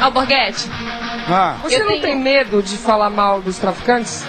[0.00, 0.68] Alborguete,
[1.28, 4.24] Ah, Você não tenho- tem medo de falar mal dos traficantes?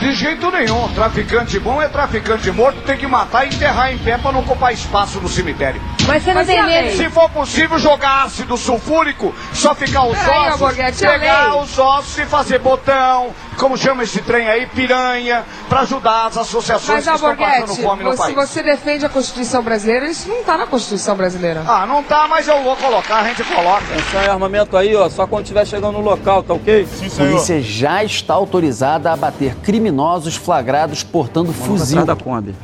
[0.00, 0.88] de jeito nenhum.
[0.94, 4.72] Traficante bom é traficante morto, tem que matar e enterrar em pé pra não ocupar
[4.72, 5.80] espaço no cemitério.
[6.08, 6.86] Mas você não Mas tem medo.
[6.86, 6.96] lei?
[6.96, 12.24] Se for possível, jogar ácido sulfúrico, só ficar os Peraí, ossos, pegar os ossos e
[12.24, 13.28] fazer botão,
[13.58, 18.02] como chama esse trem aí, piranha, pra ajudar as associações Mas, que estão passando fome
[18.04, 18.34] no se país.
[18.34, 21.62] você defende a Constituição brasileira, isso não tá na Constituição brasileira.
[21.66, 23.82] Ah, não tá, mas eu vou colocar, a gente coloca.
[23.84, 26.88] Atenção e armamento aí, ó, só quando estiver chegando no local, tá ok?
[27.06, 32.00] A polícia já está autorizada a abater criminosos flagrados portando fuzil.
[32.00, 32.54] Atrás da Kombi.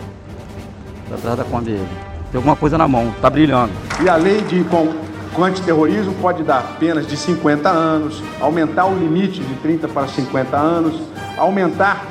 [1.08, 2.13] Tá atrás da Kombi ele.
[2.34, 3.70] Tem alguma coisa na mão, tá brilhando.
[4.02, 4.92] E a lei de com,
[5.32, 10.56] com antiterrorismo pode dar penas de 50 anos, aumentar o limite de 30 para 50
[10.56, 11.00] anos,
[11.38, 12.04] aumentar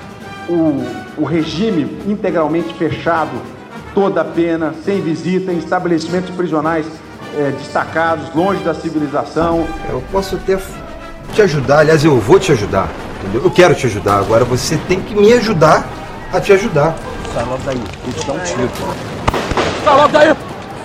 [0.48, 0.82] o,
[1.18, 3.32] o regime integralmente fechado,
[3.94, 6.86] toda a pena, sem visita, em estabelecimentos prisionais
[7.36, 9.68] eh, destacados, longe da civilização.
[9.90, 10.58] Eu posso até
[11.34, 12.88] te ajudar, aliás, eu vou te ajudar,
[13.20, 13.44] entendeu?
[13.44, 15.86] Eu quero te ajudar, agora você tem que me ajudar
[16.32, 16.96] a te ajudar.
[17.34, 17.76] Sai logo daí,
[18.06, 19.23] vou te dar um tiro.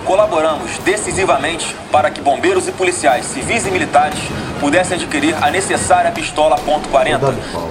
[0.05, 4.19] Colaboramos decisivamente para que bombeiros e policiais civis e militares
[4.59, 7.17] pudessem adquirir a necessária pistola ponto .40.
[7.19, 7.69] Dado pau.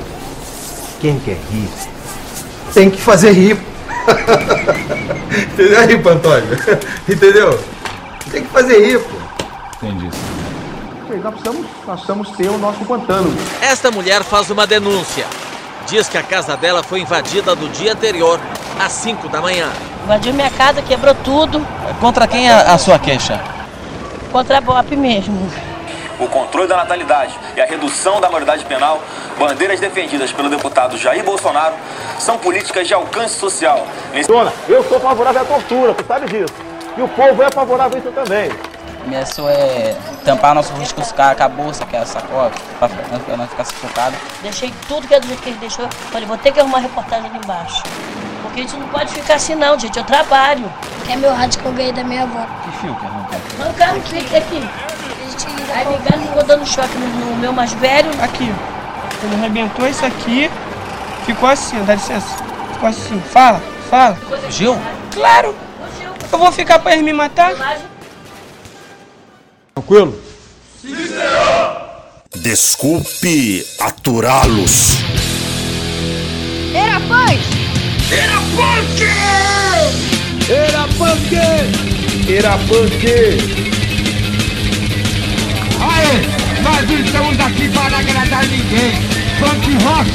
[1.00, 1.68] Quem quer rir,
[2.72, 3.58] tem que fazer rir.
[5.52, 6.58] Entendeu aí, Antônio?
[7.08, 7.60] Entendeu?
[8.30, 9.18] Tem que fazer rir, pô.
[11.22, 13.36] Nós precisamos, nós precisamos ter o nosso Guantánamo.
[13.60, 15.26] Esta mulher faz uma denúncia.
[15.88, 18.38] Diz que a casa dela foi invadida no dia anterior,
[18.78, 19.70] às 5 da manhã.
[20.04, 21.66] Invadiu minha casa, quebrou tudo.
[21.98, 23.40] Contra quem é a sua queixa?
[24.30, 25.50] Contra a BOP mesmo.
[26.20, 29.00] O controle da natalidade e a redução da maioridade penal,
[29.38, 31.74] bandeiras defendidas pelo deputado Jair Bolsonaro,
[32.18, 33.86] são políticas de alcance social.
[34.26, 36.52] Dona, eu sou favorável à tortura, tu sabe disso.
[36.98, 38.50] E o povo é favorável a isso também.
[39.08, 42.52] Começou é tampar nosso rosto com os caras com a bolsa, que é a sacola,
[42.78, 44.14] pra não não ficar sufocado.
[44.42, 45.88] Deixei tudo que é do jeito que ele deixou.
[46.12, 47.82] Falei, vou ter que arrumar reportagem ali embaixo.
[48.42, 49.96] Porque a gente não pode ficar assim não, gente.
[49.96, 50.70] Eu trabalho.
[51.08, 52.44] é meu rádio que eu ganhei da minha avó.
[52.64, 53.40] Que fio que arrancou?
[53.60, 54.70] Arrancaram aqui, aqui.
[55.72, 58.10] Aí ligaram, ficou dando choque no, no meu mais velho.
[58.22, 58.54] Aqui,
[59.22, 60.50] ele arrebentou isso aqui,
[61.24, 62.36] ficou assim, dá licença.
[62.74, 64.14] Ficou assim, fala, fala.
[64.16, 64.78] Fugiu?
[65.14, 65.56] Claro!
[66.30, 67.54] Eu vou ficar pra eles me matar?
[69.88, 70.14] Tranquilo?
[72.42, 74.98] Desculpe aturá-los.
[76.74, 77.40] Era pães!
[82.28, 83.02] Era punk!
[85.80, 88.92] Aê, nós não estamos aqui para agradar ninguém.
[89.40, 90.10] Punk rock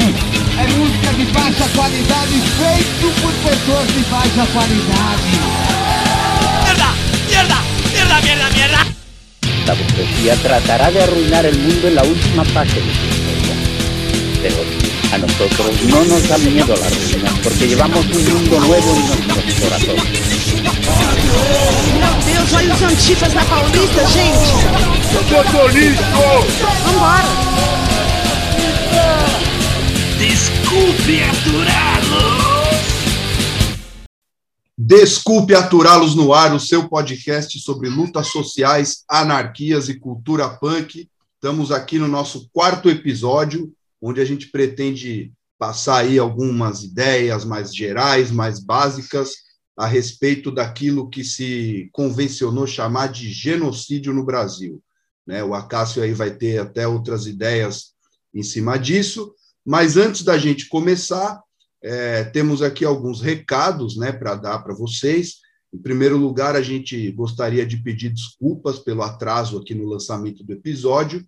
[0.60, 5.83] é música de baixa qualidade feito por pessoas de baixa qualidade.
[9.66, 13.56] La burguesía tratará de arruinar el mundo en la última fase de su historia.
[14.42, 14.58] Pero
[15.14, 19.56] a nosotros no nos da miedo la ruina, porque llevamos un mundo nuevo en nuestros
[19.62, 20.34] corazones.
[22.26, 24.52] Deus, olha os antifas na Paulista, gente!
[25.14, 25.44] Eu tô!
[26.62, 27.54] Vambora!
[30.20, 31.24] Desculpe
[35.56, 41.10] aturá-los no ar, o seu podcast sobre lutas sociais, anarquias e cultura punk.
[41.36, 47.74] Estamos aqui no nosso quarto episódio, onde a gente pretende passar aí algumas ideias mais
[47.74, 49.32] gerais, mais básicas,
[49.78, 54.84] a respeito daquilo que se convencionou chamar de genocídio no Brasil.
[55.26, 55.42] Né?
[55.44, 57.94] O Acácio aí vai ter até outras ideias
[58.34, 59.34] em cima disso,
[59.66, 61.42] mas antes da gente começar,
[61.84, 65.40] é, temos aqui alguns recados né, para dar para vocês.
[65.74, 70.54] Em primeiro lugar, a gente gostaria de pedir desculpas pelo atraso aqui no lançamento do
[70.54, 71.26] episódio.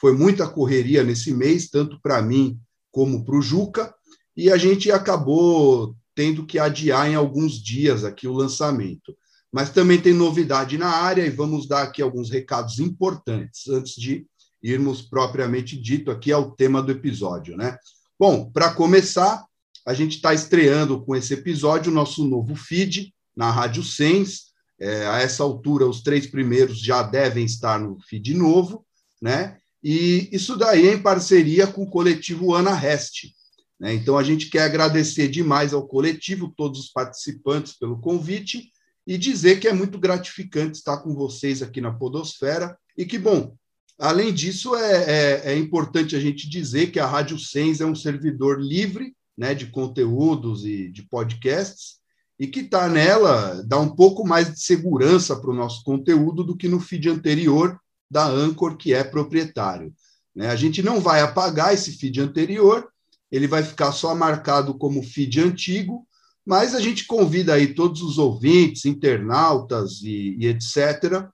[0.00, 2.58] Foi muita correria nesse mês, tanto para mim
[2.90, 3.92] como para o Juca,
[4.34, 9.14] e a gente acabou tendo que adiar em alguns dias aqui o lançamento.
[9.52, 14.26] Mas também tem novidade na área e vamos dar aqui alguns recados importantes antes de
[14.62, 17.76] irmos propriamente dito aqui ao tema do episódio, né?
[18.18, 19.47] Bom, para começar,
[19.88, 24.48] a gente está estreando com esse episódio o nosso novo feed na Rádio Sens.
[24.78, 28.84] É, a essa altura, os três primeiros já devem estar no feed novo,
[29.20, 29.56] né?
[29.82, 33.34] E isso daí é em parceria com o coletivo Ana Reste.
[33.80, 33.94] Né?
[33.94, 38.70] Então, a gente quer agradecer demais ao coletivo, todos os participantes pelo convite
[39.06, 43.56] e dizer que é muito gratificante estar com vocês aqui na Podosfera e que, bom,
[43.98, 47.94] além disso, é, é, é importante a gente dizer que a Rádio Sens é um
[47.94, 51.98] servidor livre né, de conteúdos e de podcasts,
[52.40, 56.56] e que está nela, dá um pouco mais de segurança para o nosso conteúdo do
[56.56, 57.78] que no feed anterior,
[58.10, 59.94] da Anchor, que é proprietário.
[60.34, 60.48] Né?
[60.48, 62.88] A gente não vai apagar esse feed anterior,
[63.30, 66.06] ele vai ficar só marcado como feed antigo,
[66.44, 71.28] mas a gente convida aí todos os ouvintes, internautas e, e etc.,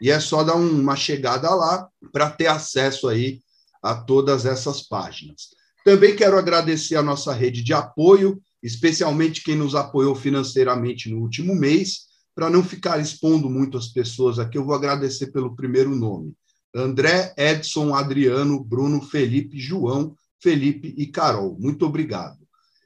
[0.01, 3.41] e é só dar uma chegada lá para ter acesso aí
[3.79, 5.49] a todas essas páginas.
[5.85, 11.53] Também quero agradecer a nossa rede de apoio, especialmente quem nos apoiou financeiramente no último
[11.53, 12.07] mês.
[12.33, 16.33] Para não ficar expondo muito as pessoas aqui, eu vou agradecer pelo primeiro nome:
[16.75, 21.55] André, Edson, Adriano, Bruno, Felipe, João, Felipe e Carol.
[21.59, 22.42] Muito obrigado.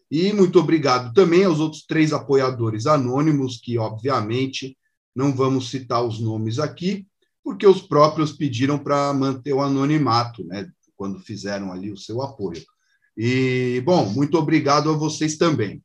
[0.09, 4.77] E muito obrigado também aos outros três apoiadores anônimos, que, obviamente,
[5.15, 7.05] não vamos citar os nomes aqui,
[7.43, 12.63] porque os próprios pediram para manter o anonimato, né, quando fizeram ali o seu apoio.
[13.17, 15.81] E, bom, muito obrigado a vocês também.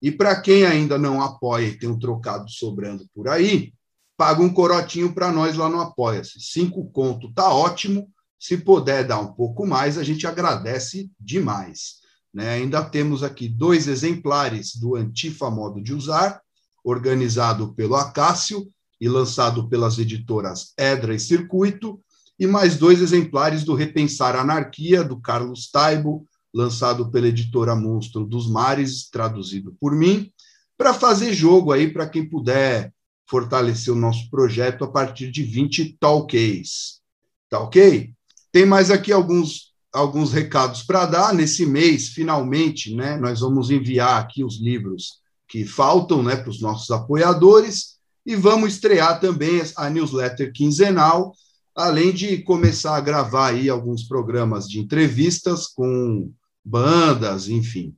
[0.00, 3.72] E para quem ainda não apoia e tem um trocado sobrando por aí,
[4.16, 6.40] paga um corotinho para nós lá no Apoia-se.
[6.40, 8.10] Cinco conto tá ótimo.
[8.38, 12.05] Se puder dar um pouco mais, a gente agradece demais.
[12.36, 12.50] Né?
[12.50, 16.38] Ainda temos aqui dois exemplares do Antifa Modo de Usar,
[16.84, 21.98] organizado pelo Acácio e lançado pelas editoras Edra e Circuito,
[22.38, 28.46] e mais dois exemplares do Repensar Anarquia, do Carlos Taibo, lançado pela editora Monstro dos
[28.46, 30.30] Mares, traduzido por mim,
[30.76, 32.92] para fazer jogo aí para quem puder
[33.26, 37.00] fortalecer o nosso projeto a partir de 20 talks.
[37.48, 38.12] Tá ok?
[38.52, 43.16] Tem mais aqui alguns alguns recados para dar nesse mês, finalmente, né?
[43.16, 48.74] Nós vamos enviar aqui os livros que faltam, né, para os nossos apoiadores e vamos
[48.74, 51.32] estrear também a newsletter quinzenal,
[51.74, 56.30] além de começar a gravar aí alguns programas de entrevistas com
[56.64, 57.94] bandas, enfim.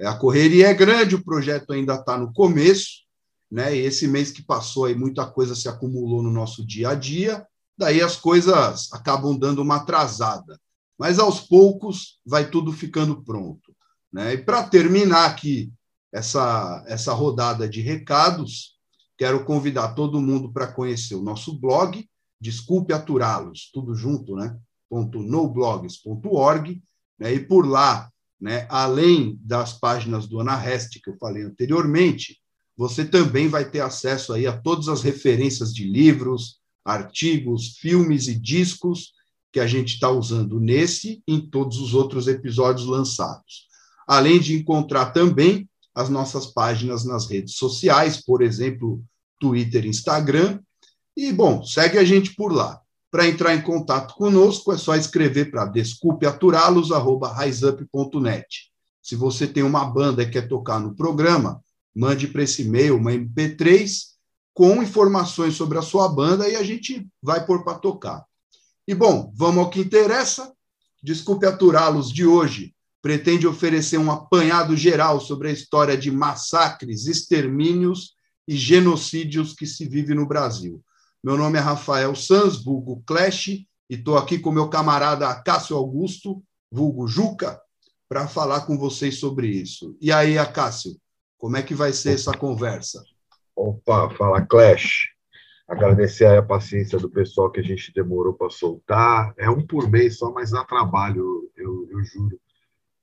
[0.00, 3.04] A correria é grande, o projeto ainda está no começo,
[3.50, 3.76] né?
[3.76, 7.44] E esse mês que passou aí muita coisa se acumulou no nosso dia a dia,
[7.76, 10.58] daí as coisas acabam dando uma atrasada.
[10.98, 13.74] Mas aos poucos vai tudo ficando pronto,
[14.12, 14.34] né?
[14.34, 15.72] E para terminar aqui
[16.12, 18.76] essa essa rodada de recados,
[19.18, 22.08] quero convidar todo mundo para conhecer o nosso blog,
[22.40, 24.56] Desculpe Aturá-los, tudo junto, né?
[24.90, 26.82] .noblogs.org,
[27.18, 27.34] né?
[27.34, 28.10] e por lá,
[28.40, 32.38] né, além das páginas do Anarrest que eu falei anteriormente,
[32.76, 38.38] você também vai ter acesso aí a todas as referências de livros, artigos, filmes e
[38.38, 39.12] discos
[39.56, 43.66] que a gente está usando nesse e em todos os outros episódios lançados.
[44.06, 49.02] Além de encontrar também as nossas páginas nas redes sociais, por exemplo,
[49.40, 50.60] Twitter, Instagram.
[51.16, 52.78] E, bom, segue a gente por lá.
[53.10, 58.46] Para entrar em contato conosco, é só escrever para desculpeaturalos.riseup.net.
[59.02, 61.62] Se você tem uma banda e quer tocar no programa,
[61.94, 64.00] mande para esse e-mail uma MP3
[64.52, 68.22] com informações sobre a sua banda e a gente vai pôr para tocar.
[68.86, 70.52] E, bom, vamos ao que interessa.
[71.02, 78.16] Desculpe aturá-los de hoje pretende oferecer um apanhado geral sobre a história de massacres, extermínios
[78.48, 80.82] e genocídios que se vive no Brasil.
[81.22, 86.42] Meu nome é Rafael Sanz, vulgo Clash, e estou aqui com meu camarada Acácio Augusto,
[86.68, 87.60] vulgo Juca,
[88.08, 89.96] para falar com vocês sobre isso.
[90.00, 90.96] E aí, Acácio,
[91.38, 93.04] como é que vai ser essa conversa?
[93.54, 95.15] Opa, fala Clash.
[95.68, 99.34] Agradecer a paciência do pessoal que a gente demorou para soltar.
[99.36, 102.38] É um por mês só, mas dá trabalho, eu, eu juro.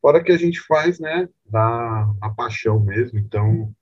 [0.01, 3.19] Fora que a gente faz, né, da a paixão mesmo.
[3.19, 3.73] Então,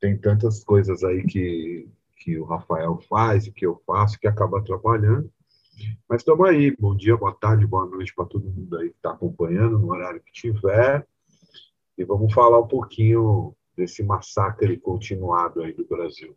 [0.00, 4.58] tem tantas coisas aí que, que o Rafael faz e que eu faço que acaba
[4.58, 5.30] atrapalhando.
[6.08, 6.74] Mas estamos aí.
[6.76, 10.20] Bom dia, boa tarde, boa noite para todo mundo aí que está acompanhando no horário
[10.20, 11.06] que tiver.
[11.96, 16.36] E vamos falar um pouquinho desse massacre continuado aí do Brasil.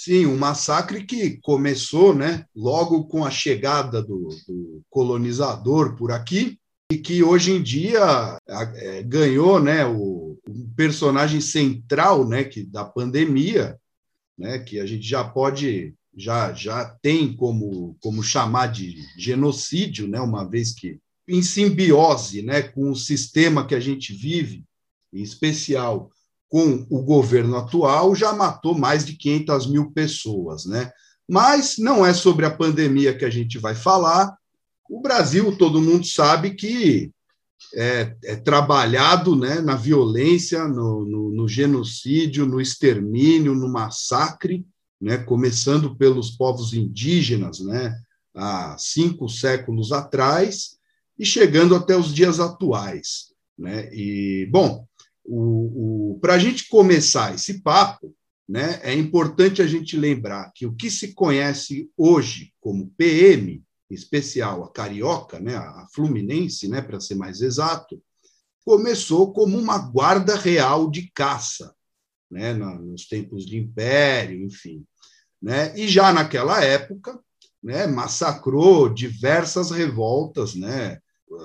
[0.00, 6.56] Sim, um massacre que começou, né, logo com a chegada do, do colonizador por aqui,
[6.88, 8.38] e que hoje em dia
[8.76, 10.38] é, ganhou né, o,
[10.76, 13.76] personagem central né, que, da pandemia,
[14.38, 20.20] né, que a gente já pode, já, já tem como, como chamar de genocídio, né,
[20.20, 24.64] uma vez que em simbiose né, com o sistema que a gente vive,
[25.12, 26.08] em especial
[26.48, 30.64] com o governo atual, já matou mais de 500 mil pessoas.
[30.64, 30.90] Né?
[31.28, 34.34] Mas não é sobre a pandemia que a gente vai falar,
[34.88, 37.10] o Brasil, todo mundo sabe que
[37.74, 44.64] é, é trabalhado né, na violência, no, no, no, genocídio, no extermínio, no massacre,
[45.00, 47.94] né, começando pelos povos indígenas, né,
[48.34, 50.78] há cinco séculos atrás
[51.18, 53.32] e chegando até os dias atuais.
[53.58, 53.92] Né?
[53.92, 54.86] E, bom,
[55.28, 58.14] o, o para a gente começar esse papo,
[58.48, 63.94] né, é importante a gente lembrar que o que se conhece hoje como PM, em
[63.94, 68.02] especial a carioca, né, a fluminense, né, para ser mais exato,
[68.64, 71.74] começou como uma guarda real de caça,
[72.30, 74.84] né, nos tempos de império, enfim.
[75.40, 77.18] Né, e já naquela época,
[77.62, 80.98] né, massacrou diversas revoltas né,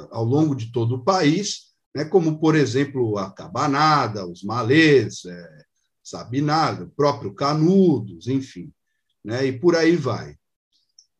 [0.10, 5.64] ao longo de todo o país, né, como, por exemplo, a Cabanada, os Malês, é,
[6.04, 8.72] Sabinada, o próprio Canudos, enfim,
[9.24, 10.36] né, e por aí vai.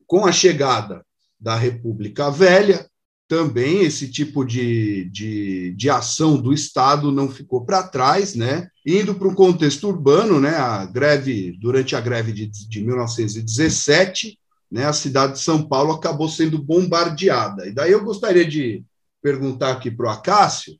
[0.06, 1.04] Com a chegada
[1.38, 2.88] da República Velha,
[3.26, 8.68] também esse tipo de, de, de ação do Estado não ficou para trás, né?
[8.86, 10.54] Indo para o contexto urbano, né?
[10.56, 14.38] A greve durante a greve de, de 1917,
[14.70, 14.84] né?
[14.84, 17.66] A cidade de São Paulo acabou sendo bombardeada.
[17.66, 18.84] E daí eu gostaria de
[19.24, 20.78] perguntar aqui para o Acácio,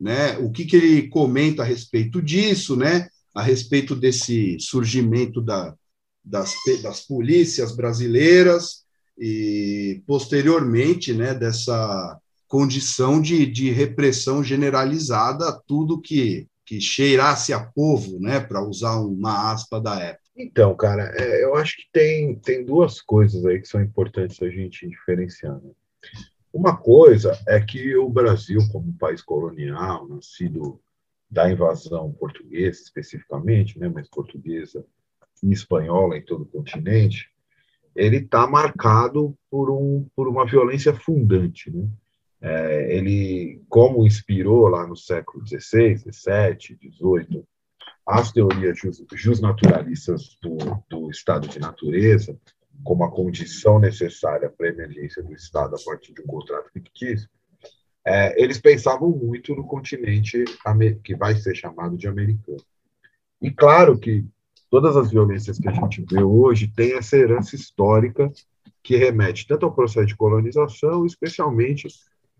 [0.00, 0.38] né?
[0.38, 3.08] O que, que ele comenta a respeito disso, né?
[3.34, 5.74] A respeito desse surgimento da,
[6.24, 6.54] das,
[6.84, 8.84] das polícias brasileiras
[9.18, 11.34] e posteriormente, né?
[11.34, 12.16] Dessa
[12.46, 18.38] condição de, de repressão generalizada a tudo que, que cheirasse a povo, né?
[18.38, 20.20] Para usar uma aspa da época.
[20.36, 24.48] Então, cara, é, eu acho que tem, tem duas coisas aí que são importantes a
[24.48, 25.60] gente diferenciar.
[25.60, 25.70] Né?
[26.52, 30.80] Uma coisa é que o Brasil, como país colonial, nascido
[31.30, 34.84] da invasão portuguesa especificamente, né, mas portuguesa
[35.42, 37.30] e espanhola em todo o continente,
[37.94, 41.70] ele está marcado por, um, por uma violência fundante.
[41.70, 41.88] Né?
[42.40, 47.44] É, ele, como inspirou lá no século XVI, XVII, XVIII,
[48.06, 48.78] as teorias
[49.12, 50.56] justnaturalistas do,
[50.88, 52.36] do estado de natureza,
[52.84, 57.28] como a condição necessária para a emergência do Estado a partir de um contrato fictício,
[58.04, 60.44] é, eles pensavam muito no continente
[61.04, 62.62] que vai ser chamado de americano.
[63.40, 64.24] E claro que
[64.70, 68.30] todas as violências que a gente vê hoje têm essa herança histórica
[68.82, 71.88] que remete tanto ao processo de colonização, especialmente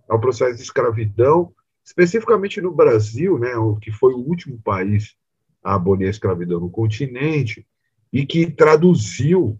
[0.09, 1.53] ao processo de escravidão,
[1.85, 5.15] especificamente no Brasil, né, o que foi o último país
[5.63, 7.67] a abolir a escravidão no continente
[8.13, 9.60] e que traduziu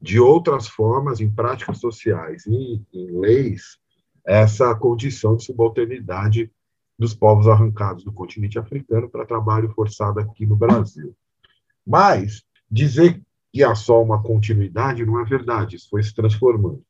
[0.00, 3.78] de outras formas em práticas sociais e em leis
[4.26, 6.50] essa condição de subalternidade
[6.98, 11.14] dos povos arrancados do continente africano para trabalho forçado aqui no Brasil.
[11.86, 13.20] Mas dizer
[13.52, 16.82] que há só uma continuidade não é verdade, isso foi se transformando.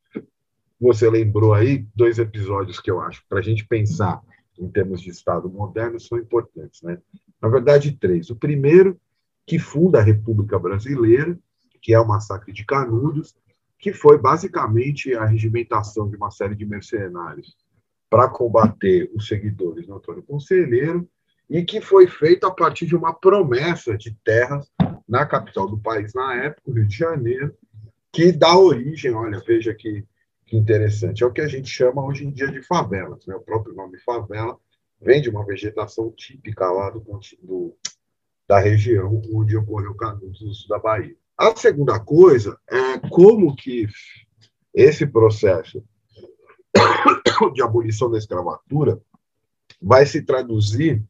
[0.80, 4.20] Você lembrou aí dois episódios que eu acho, para a gente pensar
[4.58, 6.82] em termos de Estado moderno, são importantes.
[6.82, 6.98] Né?
[7.40, 8.30] Na verdade, três.
[8.30, 8.98] O primeiro,
[9.46, 11.38] que funda a República Brasileira,
[11.80, 13.34] que é o massacre de Canudos,
[13.78, 17.56] que foi basicamente a regimentação de uma série de mercenários
[18.10, 21.08] para combater os seguidores do Antônio Conselheiro,
[21.48, 24.70] e que foi feito a partir de uma promessa de terras
[25.08, 27.56] na capital do país na época, Rio de Janeiro,
[28.12, 30.04] que dá origem, olha, veja que,
[30.46, 33.26] que interessante, é o que a gente chama hoje em dia de favelas.
[33.26, 33.34] Né?
[33.34, 34.56] O próprio nome favela
[35.00, 37.00] vem de uma vegetação típica lá do,
[37.42, 37.76] do
[38.46, 41.16] da região onde ocorreu o Canudos, no sul da Bahia.
[41.40, 43.88] A segunda coisa é como que
[44.74, 45.82] esse processo
[47.54, 49.00] de abolição da escravatura
[49.80, 51.02] vai se traduzir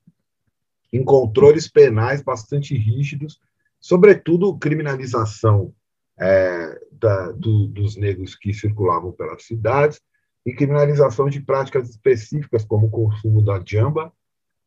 [0.92, 3.40] em controles penais bastante rígidos,
[3.80, 5.74] sobretudo criminalização
[6.16, 10.00] é, da, do, dos negros que circulavam pelas cidades
[10.46, 14.12] e criminalização de práticas específicas como o consumo da jamba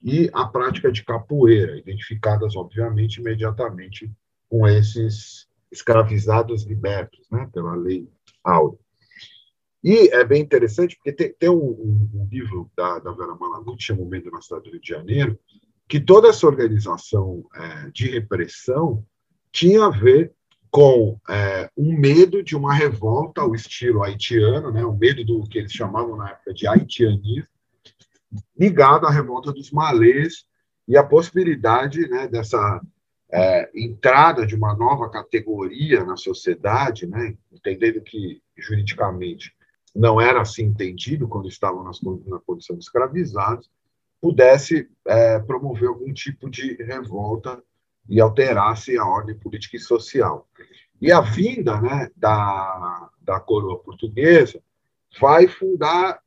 [0.01, 4.12] e a prática de capoeira, identificadas, obviamente, imediatamente
[4.50, 8.08] com esses escravizados libertos né, pela lei
[8.44, 8.80] Áurea.
[9.84, 14.01] E é bem interessante, porque tem, tem um, um, livro da, da Vera Malaguti, chama
[14.01, 15.38] O Medo na Cidade do Rio de Janeiro,
[15.89, 19.06] que toda essa organização é, de repressão
[19.51, 20.34] tinha a ver
[20.72, 25.60] com é, um medo de uma revolta ao estilo haitiano, né, o medo do que
[25.60, 27.48] eles chamavam na época de haitianismo,
[28.58, 30.46] ligado à revolta dos malês
[30.88, 32.82] e a possibilidade né, dessa
[33.33, 39.51] é, entrada de uma nova categoria na sociedade, né, entendendo que juridicamente
[39.95, 43.71] não era assim entendido quando estavam nas, na condição de escravizados,
[44.21, 47.61] pudesse é, promover algum tipo de revolta
[48.07, 50.47] e alterasse a ordem política e social.
[51.01, 54.61] E a vinda né, da, da coroa portuguesa
[55.19, 56.21] vai fundar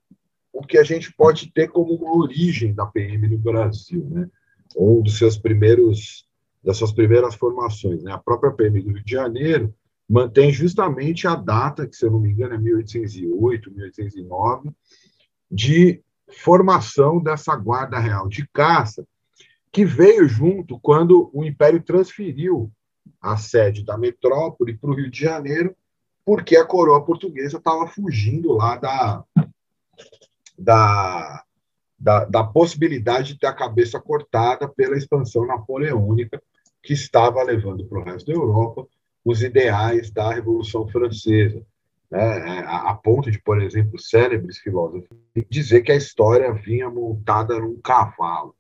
[0.52, 4.28] o que a gente pode ter como uma origem da PM no Brasil, né?
[4.74, 6.25] ou dos seus primeiros
[6.66, 8.02] das suas primeiras formações.
[8.02, 8.12] Né?
[8.12, 9.72] A própria PM do Rio de Janeiro
[10.08, 14.70] mantém justamente a data, que se eu não me engano é 1808, 1809,
[15.48, 19.06] de formação dessa guarda real de caça,
[19.70, 22.70] que veio junto quando o Império transferiu
[23.20, 25.76] a sede da metrópole para o Rio de Janeiro,
[26.24, 29.24] porque a coroa portuguesa estava fugindo lá da,
[30.58, 31.44] da,
[31.96, 36.42] da, da, possibilidade de ter a cabeça cortada pela expansão napoleônica
[36.86, 38.86] que estava levando para o resto da Europa
[39.24, 41.60] os ideais da Revolução Francesa.
[42.08, 42.20] Né?
[42.64, 45.08] A, a ponto de, por exemplo, célebres filósofos
[45.50, 48.54] dizer que a história vinha montada num cavalo.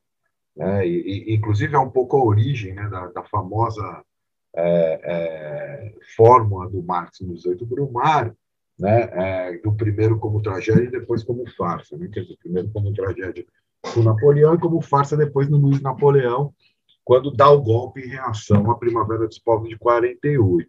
[0.56, 0.88] Né?
[0.88, 4.02] E, e, inclusive, é um pouco a origem né, da, da famosa
[4.56, 8.36] é, é, fórmula do Marx no 18 Brumário,
[8.76, 11.96] né, é, do primeiro como tragédia e depois como farsa.
[11.96, 13.46] Né, quer dizer, primeiro como tragédia
[13.94, 16.52] com Napoleão e como farsa depois no Luiz Napoleão,
[17.06, 20.68] quando dá o golpe em reação à Primavera dos Povos de 48.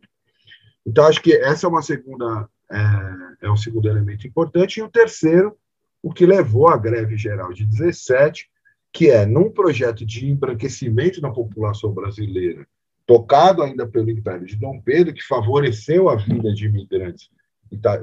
[0.86, 4.79] Então, acho que essa é uma segunda é, é um segundo elemento importante.
[4.79, 5.58] E o terceiro,
[6.01, 8.48] o que levou à greve geral de 17,
[8.94, 12.67] que é, num projeto de embranquecimento da população brasileira,
[13.08, 17.32] tocado ainda pelo Império de Dom Pedro, que favoreceu a vida de imigrantes,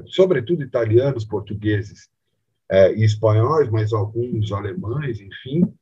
[0.07, 2.09] sobretudo italianos, portugueses
[2.69, 5.73] é, e espanhóis, mas alguns alemães, enfim,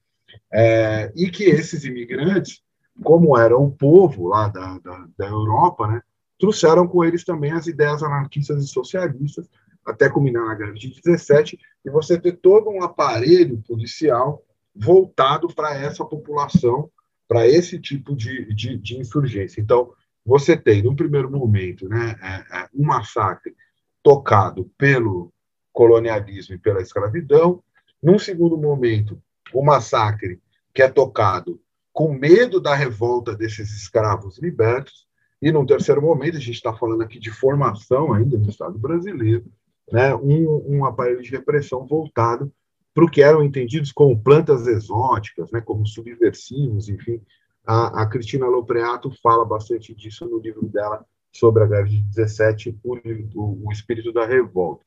[0.52, 2.62] é, e que esses imigrantes,
[3.04, 6.02] como eram o povo lá da, da, da Europa, né,
[6.40, 9.50] trouxeram com eles também as ideias anarquistas e socialistas,
[9.86, 14.44] até culminar na greve de 17, e você ter todo um aparelho policial
[14.75, 16.90] voltado para essa população
[17.28, 19.62] para esse tipo de, de, de, insurgência.
[19.62, 19.94] Então,
[20.25, 23.56] você tem, no primeiro momento, né, é, é, um massacre
[24.02, 25.32] tocado pelo
[25.72, 27.63] colonialismo e pela escravidão,
[28.02, 29.22] num segundo momento,
[29.60, 30.41] o massacre
[30.74, 31.60] que é tocado
[31.91, 35.07] com medo da revolta desses escravos libertos,
[35.41, 39.45] e num terceiro momento, a gente está falando aqui de formação ainda no Estado brasileiro,
[39.91, 42.51] né, um, um aparelho de repressão voltado
[42.93, 47.21] para o que eram entendidos como plantas exóticas, né, como subversivos, enfim.
[47.65, 52.80] A, a Cristina Lopreato fala bastante disso no livro dela sobre a greve de 17,
[52.84, 52.95] o,
[53.36, 54.86] o, o espírito da revolta.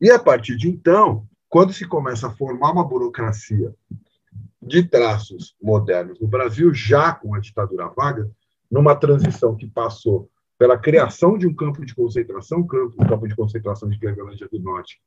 [0.00, 3.74] E a partir de então, quando se começa a formar uma burocracia
[4.60, 8.30] de traços modernos no Brasil, já com a ditadura vaga,
[8.70, 10.28] numa transição que passou
[10.58, 12.66] pela criação de um campo de concentração, o
[13.06, 15.00] campo de concentração de Clevelândia do Norte,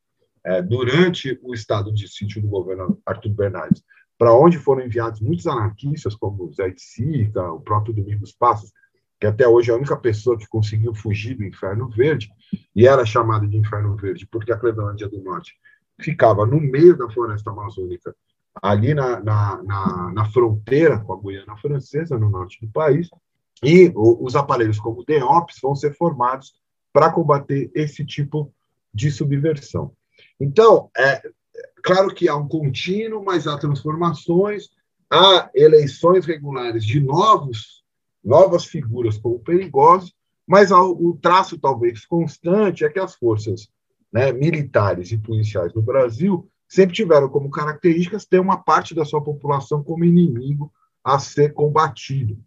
[0.46, 3.84] é, durante o estado de sítio do governo Arthur Bernardes,
[4.18, 8.72] para onde foram enviados muitos anarquistas, como Zé de Sica, o próprio Domingos Passos,
[9.20, 12.30] que até hoje é a única pessoa que conseguiu fugir do Inferno Verde,
[12.76, 15.56] e era chamada de Inferno Verde porque a Clevelândia do Norte
[16.00, 18.16] ficava no meio da floresta amazônica,
[18.62, 23.10] ali na, na, na, na fronteira com a Guiana Francesa, no norte do país,
[23.64, 26.54] e o, os aparelhos como o DEOPS vão ser formados
[26.92, 28.54] para combater esse tipo
[28.94, 29.94] de subversão.
[30.40, 31.22] Então, é
[31.84, 34.70] claro que há um contínuo, mas há transformações,
[35.10, 37.84] há eleições regulares de novos,
[38.24, 40.14] novas figuras como perigosos,
[40.48, 43.70] mas o traço talvez constante é que as forças
[44.12, 49.24] né, militares e policiais no Brasil sempre tiveram como características ter uma parte da sua
[49.24, 50.72] população como inimigo
[51.04, 52.38] a ser combatido.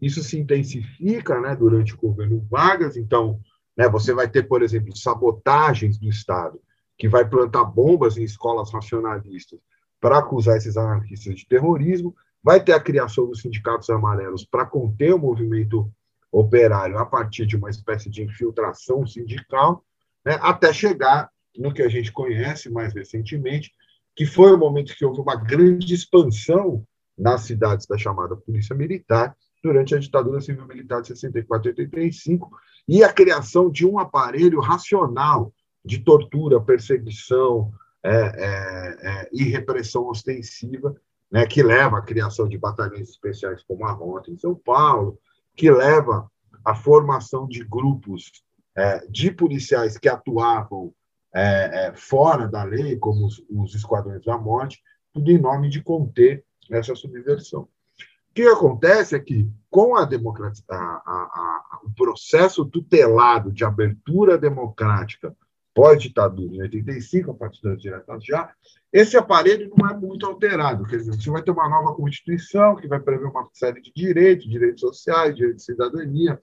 [0.00, 3.40] Isso se intensifica né, durante o governo Vargas, então
[3.76, 6.60] né, você vai ter, por exemplo, sabotagens do Estado
[6.98, 9.58] que vai plantar bombas em escolas nacionalistas
[9.98, 15.14] para acusar esses anarquistas de terrorismo, vai ter a criação dos sindicatos amarelos para conter
[15.14, 15.90] o movimento
[16.32, 19.84] operário a partir de uma espécie de infiltração sindical,
[20.24, 23.72] né, até chegar no que a gente conhece mais recentemente,
[24.14, 26.84] que foi o momento que houve uma grande expansão
[27.16, 32.50] nas cidades da chamada Polícia Militar, durante a ditadura civil-militar de 64 e 85,
[32.88, 35.52] e a criação de um aparelho racional
[35.84, 40.96] de tortura, perseguição é, é, é, e repressão ostensiva,
[41.30, 45.18] né, que leva à criação de batalhões especiais como a Rota em São Paulo,
[45.54, 46.30] que leva
[46.64, 48.42] à formação de grupos
[48.76, 50.92] é, de policiais que atuavam
[51.34, 54.80] é, é, fora da lei, como os, os esquadrões da morte,
[55.12, 57.62] tudo em nome de conter essa subversão.
[57.62, 63.64] O que acontece é que, com a democracia, a, a, a, o processo tutelado de
[63.64, 65.34] abertura democrática
[65.74, 68.52] pós-ditadura em 85, a partir das diretas já,
[68.92, 70.84] esse aparelho não é muito alterado.
[70.84, 74.48] Quer dizer, você vai ter uma nova Constituição que vai prever uma série de direitos,
[74.48, 76.40] direitos sociais, direitos de cidadania,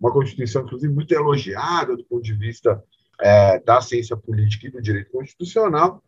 [0.00, 2.82] uma Constituição, inclusive, muito elogiada do ponto de vista
[3.20, 6.02] é, da ciência política e do direito constitucional,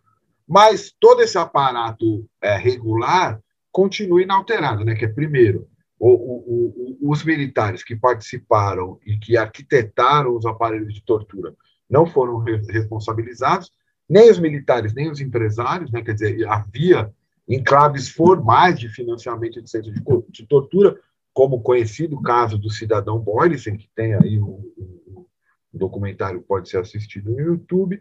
[0.46, 3.40] mas todo esse aparato é, regular
[3.72, 4.94] continua inalterado, né?
[4.94, 5.68] que é, primeiro,
[5.98, 11.54] o, o, o, os militares que participaram e que arquitetaram os aparelhos de tortura
[11.88, 13.70] não foram re responsabilizados,
[14.08, 16.02] nem os militares, nem os empresários, né?
[16.02, 17.12] quer dizer, havia
[17.48, 20.98] enclaves formais de financiamento de centros de, de tortura,
[21.36, 25.26] como o conhecido caso do cidadão Boylissen, que tem aí o, o,
[25.70, 28.00] o documentário pode ser assistido no YouTube,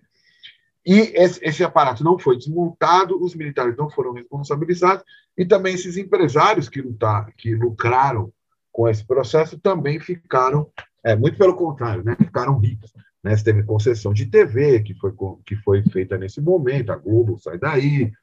[0.85, 5.03] e esse, esse, aparato não foi desmontado, os militares não foram responsabilizados,
[5.37, 8.31] e também esses empresários que, lutar, que lucraram
[8.71, 10.71] com esse processo também ficaram,
[11.03, 12.93] é, muito pelo contrário, né, ficaram ricos.
[13.21, 13.35] Né?
[13.35, 15.13] Você teve concessão de TV, que foi,
[15.45, 18.13] que foi feita nesse momento, a Globo sai daí,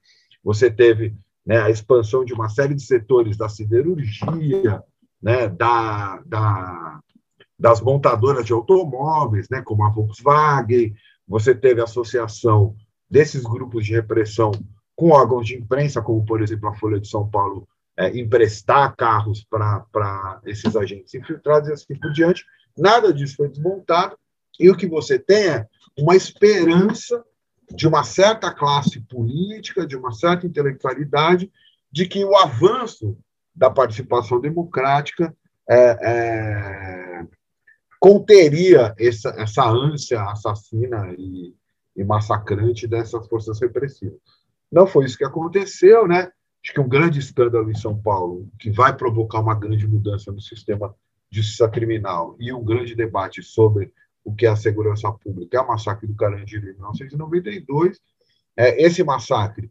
[0.43, 4.83] você teve né, a expansão de uma série de setores da siderurgia,
[5.23, 7.01] né, da, da,
[7.59, 10.95] das montadoras de automóveis, né, como a Volkswagen,
[11.27, 12.75] você teve associação
[13.09, 14.51] desses grupos de repressão
[14.97, 19.45] com órgãos de imprensa, como, por exemplo, a Folha de São Paulo, é, emprestar carros
[19.45, 22.45] para esses agentes infiltrados e assim por diante.
[22.77, 24.17] Nada disso foi desmontado,
[24.59, 25.67] e o que você tem é
[25.99, 27.23] uma esperança
[27.71, 31.51] de uma certa classe política, de uma certa intelectualidade,
[31.91, 33.17] de que o avanço
[33.55, 35.35] da participação democrática
[35.69, 37.27] é, é,
[38.01, 41.55] conteria essa, essa ânsia assassina e,
[41.97, 44.19] e massacrante dessas forças repressivas.
[44.71, 46.31] Não foi isso que aconteceu, né?
[46.65, 50.41] Acho que um grande escândalo em São Paulo, que vai provocar uma grande mudança no
[50.41, 50.95] sistema
[51.31, 53.93] de justiça criminal e um grande debate sobre
[54.25, 58.01] o que é a segurança pública, é o massacre do Carandiru em 1992.
[58.57, 59.71] É, esse massacre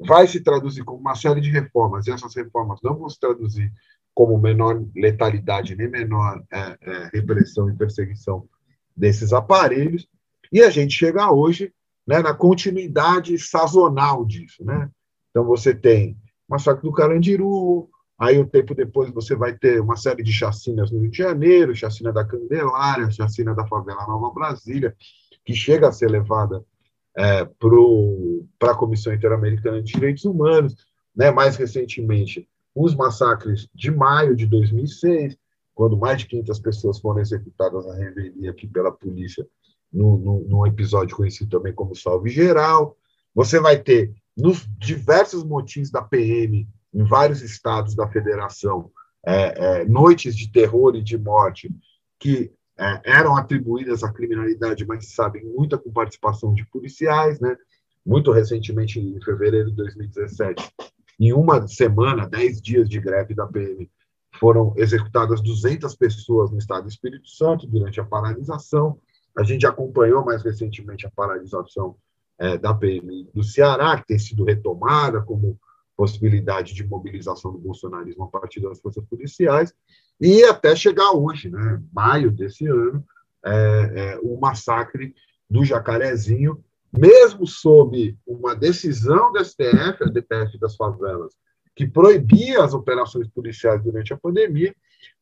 [0.00, 3.72] vai se traduzir como uma série de reformas, e essas reformas não vão se traduzir
[4.14, 8.48] como menor letalidade nem menor é, é, repressão e perseguição
[8.96, 10.08] desses aparelhos,
[10.52, 11.72] e a gente chega hoje
[12.06, 14.64] né, na continuidade sazonal disso.
[14.64, 14.90] Né?
[15.30, 16.16] Então, você tem
[16.48, 17.88] massacre do Carandiru,
[18.20, 21.74] Aí, um tempo depois, você vai ter uma série de chacinas no Rio de Janeiro,
[21.74, 24.94] chacina da Candelária, chacina da favela Nova Brasília,
[25.42, 26.62] que chega a ser levada
[27.16, 27.44] é,
[28.58, 30.76] para a Comissão Interamericana de Direitos Humanos.
[31.14, 31.30] Né?
[31.30, 35.36] Mais recentemente, os massacres de maio de 2006,
[35.74, 39.46] quando mais de 500 pessoas foram executadas na revelia aqui pela polícia,
[39.92, 42.96] no, num episódio conhecido também como Salve Geral.
[43.34, 48.90] Você vai ter, nos diversos motivos da PM, em vários estados da federação
[49.24, 51.70] é, é, noites de terror e de morte
[52.18, 57.54] que é, eram atribuídas à criminalidade, mas sabem muita com participação de policiais, né?
[58.04, 60.72] Muito recentemente, em fevereiro de 2017,
[61.20, 63.90] em uma semana, dez dias de greve da PM,
[64.38, 68.98] foram executadas 200 pessoas no estado do Espírito Santo durante a paralisação.
[69.36, 71.96] A gente acompanhou mais recentemente a paralisação
[72.38, 75.60] é, da PM do Ceará, que tem sido retomada como
[75.94, 79.74] possibilidade de mobilização do bolsonarismo a partir das forças policiais,
[80.20, 83.04] e até chegar hoje, né, maio desse ano,
[83.44, 85.14] é, é, o massacre
[85.48, 91.32] do Jacarezinho, mesmo sob uma decisão do STF, a DPF das favelas,
[91.74, 94.74] que proibia as operações policiais durante a pandemia,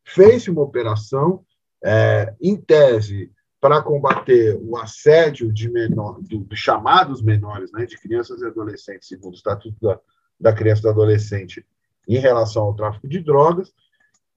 [0.04, 1.44] fez uma operação,
[1.84, 3.30] é, em tese,
[3.60, 9.34] para combater o assédio de menor, do chamados menores, né, de crianças e adolescentes, segundo
[9.34, 10.00] o Estatuto da,
[10.40, 11.64] da criança e do adolescente
[12.08, 13.72] em relação ao tráfico de drogas,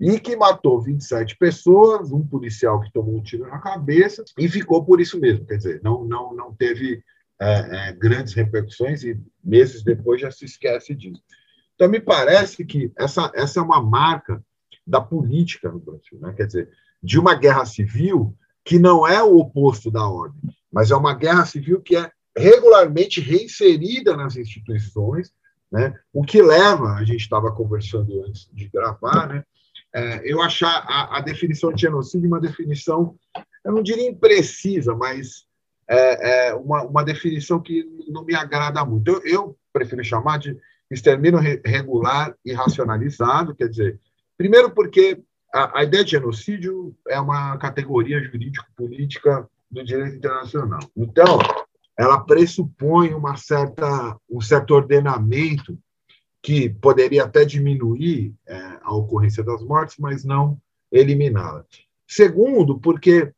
[0.01, 4.83] e que matou 27 pessoas, um policial que tomou um tiro na cabeça, e ficou
[4.83, 5.45] por isso mesmo.
[5.45, 7.03] Quer dizer, não, não, não teve
[7.39, 11.21] é, é, grandes repercussões e meses depois já se esquece disso.
[11.75, 14.43] Então, me parece que essa, essa é uma marca
[14.87, 16.33] da política no Brasil, né?
[16.35, 16.69] quer dizer,
[17.01, 18.35] de uma guerra civil
[18.65, 23.21] que não é o oposto da ordem, mas é uma guerra civil que é regularmente
[23.21, 25.31] reinserida nas instituições
[25.71, 25.97] né?
[26.11, 29.45] O que leva, a gente estava conversando antes de gravar, né?
[29.93, 33.15] É, eu achar a, a, definição de genocídio uma definição,
[33.63, 35.45] eu não diria imprecisa, mas
[35.89, 39.11] é, é uma, uma, definição que não me agrada muito.
[39.11, 40.57] Eu, eu prefiro chamar de
[40.89, 43.99] extermínio regular e racionalizado, quer dizer,
[44.37, 45.21] primeiro porque
[45.53, 50.81] a, a ideia de genocídio é uma categoria jurídico-política do direito internacional.
[50.95, 51.37] Então,
[51.97, 55.77] ela pressupõe uma certa, um certo ordenamento
[56.41, 60.59] que poderia até diminuir é, a ocorrência das mortes, mas não
[60.91, 61.65] eliminá-la.
[62.07, 63.31] Segundo, porque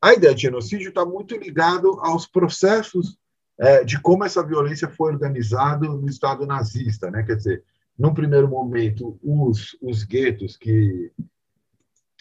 [0.00, 3.18] a ideia de genocídio está muito ligado aos processos
[3.58, 7.22] é, de como essa violência foi organizada no Estado nazista, né?
[7.22, 7.64] Quer dizer,
[7.98, 11.12] num primeiro momento, os, os guetos que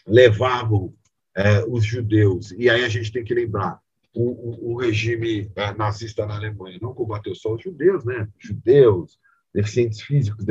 [0.05, 0.93] levavam
[1.35, 3.79] é, os judeus, e aí a gente tem que lembrar,
[4.13, 8.27] o, o, o regime é, nazista na Alemanha não combateu só os judeus, né?
[8.37, 9.17] Judeus,
[9.53, 10.45] deficientes físicos,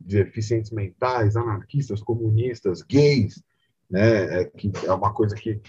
[0.00, 3.42] deficientes mentais, anarquistas, comunistas, gays,
[3.88, 5.60] né, é, que é uma coisa que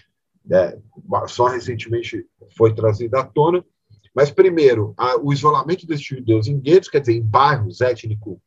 [0.50, 0.78] é,
[1.28, 3.64] só recentemente foi trazida à tona.
[4.14, 8.38] Mas, primeiro, a, o isolamento desses judeus em guetos, quer dizer, em bairros étnicos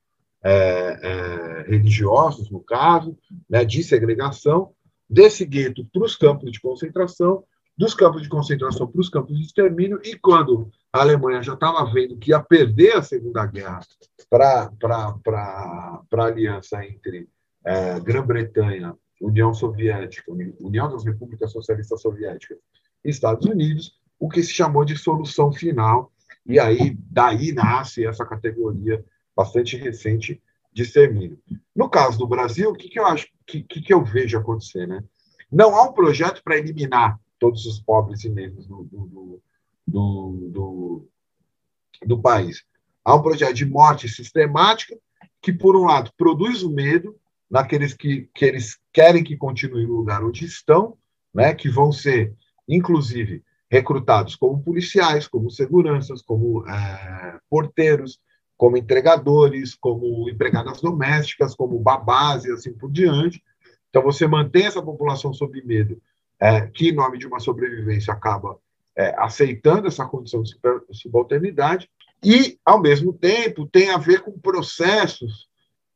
[0.42, 3.16] é, é, religiosos, no caso,
[3.48, 4.72] né, de segregação,
[5.08, 7.44] desse gueto para os campos de concentração,
[7.76, 11.84] dos campos de concentração para os campos de extermínio, e quando a Alemanha já estava
[11.92, 13.80] vendo que ia perder a Segunda Guerra
[14.30, 14.70] para
[16.12, 17.28] a aliança entre
[17.64, 22.58] é, Grã-Bretanha, União Soviética, União das Repúblicas Socialistas Soviéticas
[23.04, 26.12] e Estados Unidos, o que se chamou de solução final,
[26.46, 30.40] e aí daí nasce essa categoria bastante recente
[30.72, 31.38] de extermínio.
[31.74, 35.02] No caso do Brasil, o que, que eu acho, que, que, eu vejo acontecer, né?
[35.50, 39.42] Não há um projeto para eliminar todos os pobres e negros do, do,
[39.86, 41.08] do, do,
[42.06, 42.64] do país.
[43.04, 44.98] Há um projeto de morte sistemática
[45.42, 47.14] que, por um lado, produz o medo
[47.50, 50.96] naqueles que, que eles querem que continue no lugar onde estão,
[51.34, 52.34] né, que vão ser,
[52.66, 58.18] inclusive, recrutados como policiais, como seguranças, como é, porteiros,
[58.56, 63.44] como entregadores, como empregadas domésticas, como babás e assim por diante.
[63.90, 66.00] Então, você mantém essa população sob medo,
[66.44, 68.58] é, que, em nome de uma sobrevivência, acaba
[68.94, 70.54] é, aceitando essa condição de
[70.92, 71.88] subalternidade,
[72.22, 75.48] e, ao mesmo tempo, tem a ver com processos,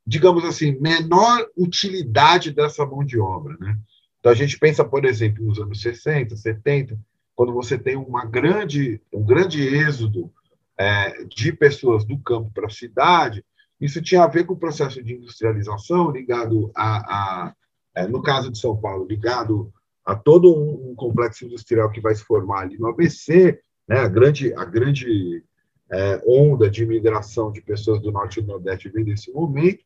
[0.07, 3.59] digamos assim, menor utilidade dessa mão de obra.
[3.61, 3.79] Né?
[4.19, 6.99] Então, a gente pensa, por exemplo, nos anos 60, 70,
[7.37, 10.33] quando você tem uma grande, um grande êxodo
[10.79, 13.45] é, de pessoas do campo para a cidade,
[13.79, 17.55] isso tinha a ver com o processo de industrialização ligado a, a
[17.95, 19.73] é, no caso de São Paulo, ligado
[20.09, 24.09] a todo um, um, complexo industrial que vai se formar ali no ABC, né, a
[24.09, 25.45] grande, a grande
[25.91, 29.85] é, onda de imigração de pessoas do Norte e do Nordeste vem desse momento.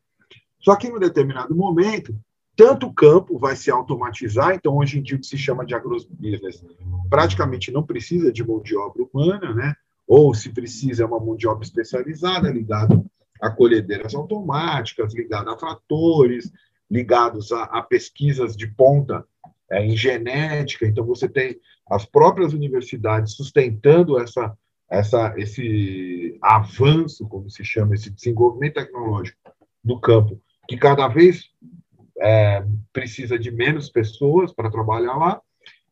[0.60, 2.16] Só que, em um determinado momento,
[2.54, 5.74] tanto o campo vai se automatizar, então, hoje em dia, o que se chama de
[5.74, 6.64] agrobusiness
[7.10, 9.74] praticamente não precisa de mão de obra humana, né?
[10.06, 13.04] ou, se precisa, é uma mão de obra especializada, ligada
[13.40, 16.52] a colhedeiras automáticas, ligada a tratores,
[16.88, 19.26] ligados a, a pesquisas de ponta
[19.72, 20.86] é, em genética.
[20.86, 21.58] Então, você tem
[21.90, 24.56] as próprias universidades sustentando essa,
[24.88, 29.38] essa, esse avanço, como se chama, esse desenvolvimento tecnológico
[29.82, 31.50] do campo, que cada vez
[32.20, 35.40] é, precisa de menos pessoas para trabalhar lá,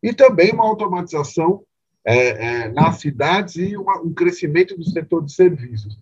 [0.03, 1.63] e também uma automatização
[2.05, 5.99] é, é, nas cidades e uma, um crescimento do setor de serviços.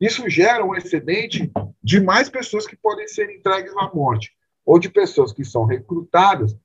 [0.00, 1.50] Isso gera um excedente
[1.82, 4.32] de mais pessoas que podem ser entregues à morte,
[4.64, 6.56] ou de pessoas que são recrutadas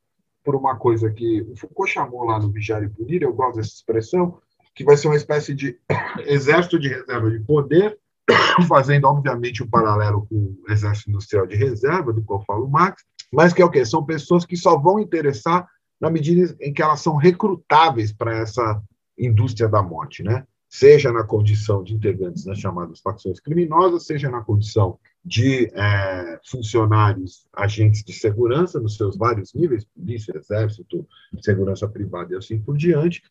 [0.48, 4.40] por uma coisa que o Foucault chamou lá no e Punir, eu gosto dessa expressão,
[4.74, 5.78] que vai ser uma espécie de
[6.26, 8.00] exército de reserva de poder,
[8.66, 13.04] fazendo, obviamente, um paralelo com o exército industrial de reserva, do qual fala o Marx,
[13.30, 13.84] mas que é o quê?
[13.84, 15.68] São pessoas que só vão interessar
[16.00, 18.82] na medida em que elas são recrutáveis para essa
[19.20, 20.46] indústria da morte, né?
[20.70, 27.46] Seja na condição de integrantes das chamadas facções criminosas, seja na condição de é, funcionários,
[27.54, 31.08] agentes de segurança nos seus vários níveis, polícia, exército,
[31.42, 33.22] segurança privada e assim por diante.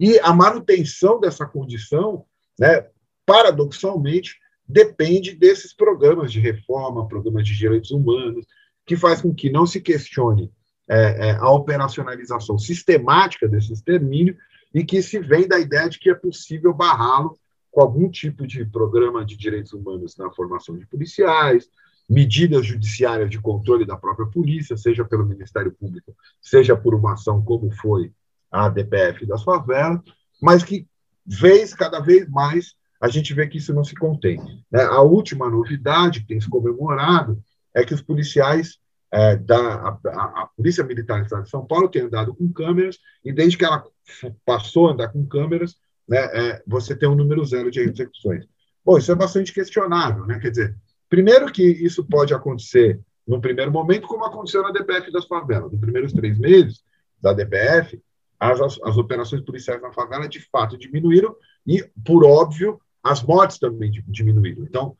[0.00, 2.24] E a manutenção dessa condição,
[2.58, 2.86] né,
[3.26, 8.46] paradoxalmente, depende desses programas de reforma, programas de direitos humanos,
[8.86, 10.50] que faz com que não se questione
[10.88, 14.36] é, é, a operacionalização sistemática desse extermínio
[14.74, 17.38] e que se vem da ideia de que é possível barrá-lo
[17.72, 21.68] com algum tipo de programa de direitos humanos na formação de policiais,
[22.08, 27.42] medidas judiciárias de controle da própria polícia, seja pelo Ministério Público, seja por uma ação
[27.42, 28.12] como foi
[28.50, 30.00] a DPF das favelas,
[30.40, 30.86] mas que,
[31.24, 34.38] vez, cada vez mais, a gente vê que isso não se contém.
[34.70, 34.82] Né?
[34.82, 37.42] A última novidade que tem se comemorado
[37.74, 38.78] é que os policiais
[39.10, 43.56] é, da a, a, Polícia Militar de São Paulo tem andado com câmeras, e desde
[43.56, 43.82] que ela
[44.44, 45.76] passou a andar com câmeras,
[46.08, 48.46] né, é, você tem um número zero de execuções.
[48.84, 50.38] Bom, isso é bastante questionável, né?
[50.40, 50.76] Quer dizer,
[51.08, 55.70] primeiro que isso pode acontecer no primeiro momento, como aconteceu na DPF das favelas.
[55.70, 56.82] Nos primeiros três meses
[57.20, 58.02] da DPF,
[58.38, 61.34] as, as operações policiais na favela de fato diminuíram
[61.64, 64.64] e, por óbvio, as mortes também diminuíram.
[64.64, 64.96] Então,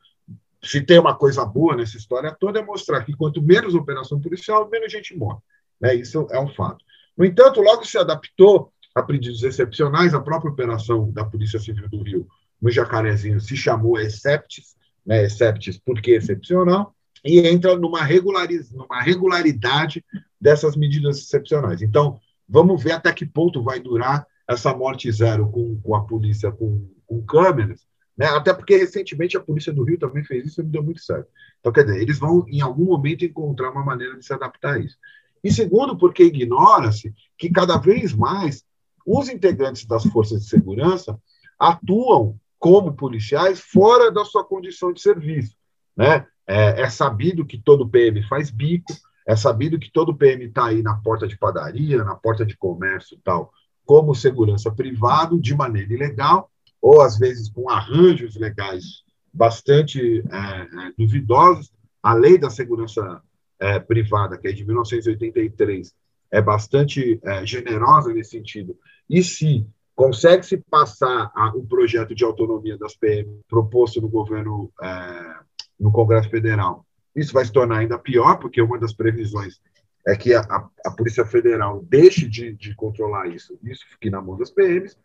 [0.63, 4.69] se tem uma coisa boa nessa história toda, é mostrar que quanto menos operação policial,
[4.69, 5.39] menos gente morre.
[5.79, 5.95] Né?
[5.95, 6.83] Isso é um fato.
[7.17, 12.03] No entanto, logo se adaptou a pedidos excepcionais, a própria operação da Polícia Civil do
[12.03, 12.27] Rio
[12.61, 14.75] no Jacarezinho se chamou Exceptis,
[15.05, 15.23] né?
[15.23, 18.71] Exceptis porque excepcional, e entra numa, regulariz...
[18.71, 20.03] numa regularidade
[20.39, 21.81] dessas medidas excepcionais.
[21.81, 26.51] Então, vamos ver até que ponto vai durar essa morte zero com, com a polícia
[26.51, 27.85] com, com câmeras,
[28.17, 28.27] Né?
[28.27, 31.27] Até porque recentemente a polícia do Rio também fez isso e não deu muito certo.
[31.59, 34.79] Então, quer dizer, eles vão em algum momento encontrar uma maneira de se adaptar a
[34.79, 34.97] isso.
[35.43, 38.63] E segundo, porque ignora-se que cada vez mais
[39.05, 41.19] os integrantes das forças de segurança
[41.59, 45.55] atuam como policiais fora da sua condição de serviço.
[45.95, 46.25] Né?
[46.47, 48.93] É, é sabido que todo PM faz bico,
[49.27, 53.19] é sabido que todo PM está aí na porta de padaria, na porta de comércio
[53.23, 53.51] tal,
[53.85, 56.49] como segurança privado, de maneira ilegal,
[56.81, 61.71] ou às vezes com arranjos legais bastante é, é, duvidosos.
[62.01, 63.21] A lei da segurança
[63.59, 65.93] é, privada, que é de 1983,
[66.31, 68.77] é bastante é, generosa nesse sentido.
[69.09, 75.35] E se consegue-se passar a, o projeto de autonomia das PM proposto no governo, é,
[75.79, 76.85] no Congresso Federal,
[77.15, 79.61] isso vai se tornar ainda pior, porque uma das previsões
[80.05, 84.21] é que a, a, a Polícia Federal deixe de, de controlar isso, isso fique na
[84.21, 84.97] mão das PMs,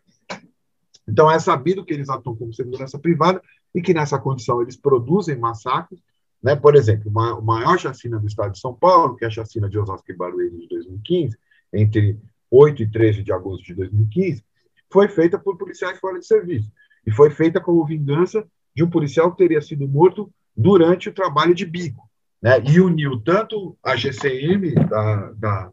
[1.09, 3.41] então, é sabido que eles atuam como segurança privada
[3.73, 5.99] e que, nessa condição, eles produzem massacres.
[6.41, 6.55] Né?
[6.55, 9.79] Por exemplo, uma, maior chacina do estado de São Paulo, que é a chacina de
[9.79, 11.35] Osasco e Barueri de 2015,
[11.73, 12.19] entre
[12.51, 14.43] 8 e 13 de agosto de 2015,
[14.91, 16.71] foi feita por policiais fora de serviço.
[17.05, 21.53] E foi feita como vingança de um policial que teria sido morto durante o trabalho
[21.53, 22.09] de bico.
[22.41, 22.61] Né?
[22.65, 25.71] E uniu tanto a GCM da, da,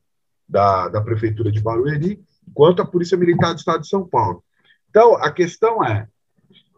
[0.49, 2.23] da, da Prefeitura de Barueri,
[2.55, 4.43] quanto a Polícia Militar do Estado de São Paulo.
[4.91, 6.09] Então, a questão é: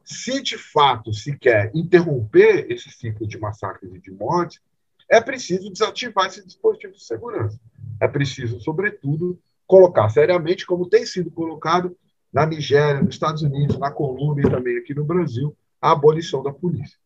[0.04, 4.60] se de fato se quer interromper esse ciclo de massacres e de mortes,
[5.08, 7.58] é preciso desativar esse dispositivo de segurança.
[8.00, 11.94] É preciso, sobretudo, colocar seriamente, como tem sido colocado
[12.32, 16.52] na Nigéria, nos Estados Unidos, na Colômbia e também aqui no Brasil, a abolição da
[16.52, 16.98] polícia.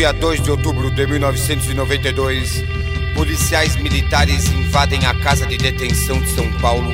[0.00, 2.64] Dia 2 de outubro de 1992,
[3.14, 6.90] policiais militares invadem a casa de detenção de São Paulo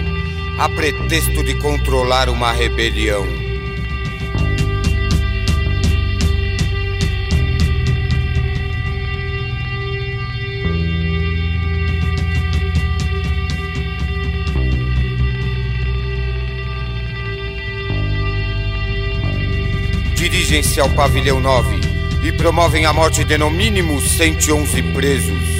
[0.58, 3.24] a pretexto de controlar uma rebelião.
[20.16, 21.85] Dirigem-se ao pavilhão 9
[22.26, 25.56] e promovem a morte de no mínimo 111 presos.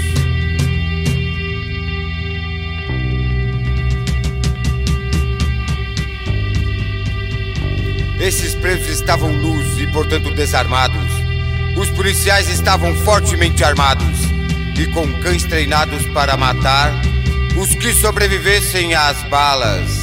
[8.18, 11.12] Esses presos estavam nus e, portanto, desarmados.
[11.76, 14.18] Os policiais estavam fortemente armados
[14.76, 16.92] e com cães treinados para matar
[17.56, 19.95] os que sobrevivessem às balas.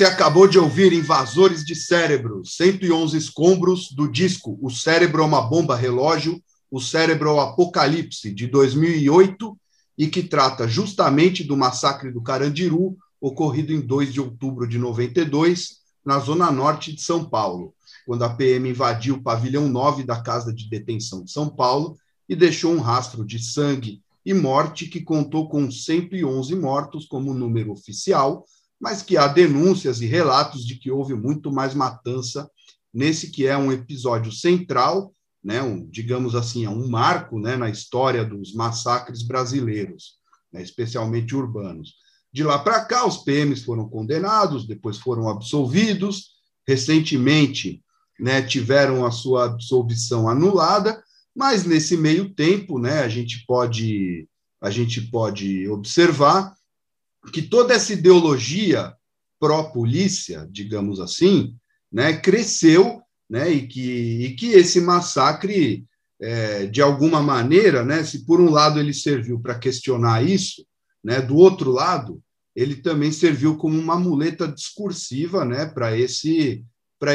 [0.00, 5.42] Você acabou de ouvir Invasores de Cérebro, 111 escombros do disco O Cérebro é uma
[5.42, 9.54] Bomba Relógio, O Cérebro é o Apocalipse, de 2008,
[9.98, 15.80] e que trata justamente do massacre do Carandiru, ocorrido em 2 de outubro de 92,
[16.02, 17.74] na zona norte de São Paulo,
[18.06, 21.94] quando a PM invadiu o pavilhão 9 da Casa de Detenção de São Paulo
[22.26, 27.70] e deixou um rastro de sangue e morte que contou com 111 mortos como número
[27.70, 28.46] oficial,
[28.80, 32.50] mas que há denúncias e relatos de que houve muito mais matança
[32.92, 35.12] nesse que é um episódio central,
[35.42, 40.14] né, um, digamos assim, é um marco né, na história dos massacres brasileiros,
[40.52, 41.94] né, especialmente urbanos.
[42.32, 46.30] De lá para cá, os PMs foram condenados, depois foram absolvidos,
[46.66, 47.82] recentemente
[48.18, 51.02] né, tiveram a sua absolvição anulada,
[51.34, 54.26] mas nesse meio tempo, né, a gente pode
[54.62, 56.54] a gente pode observar
[57.32, 58.94] que toda essa ideologia
[59.38, 61.54] pró-polícia, digamos assim,
[61.90, 65.84] né, cresceu, né, e que, e que esse massacre,
[66.20, 70.66] é, de alguma maneira, né, se por um lado ele serviu para questionar isso,
[71.02, 72.22] né, do outro lado,
[72.54, 76.64] ele também serviu como uma muleta discursiva né, para esse,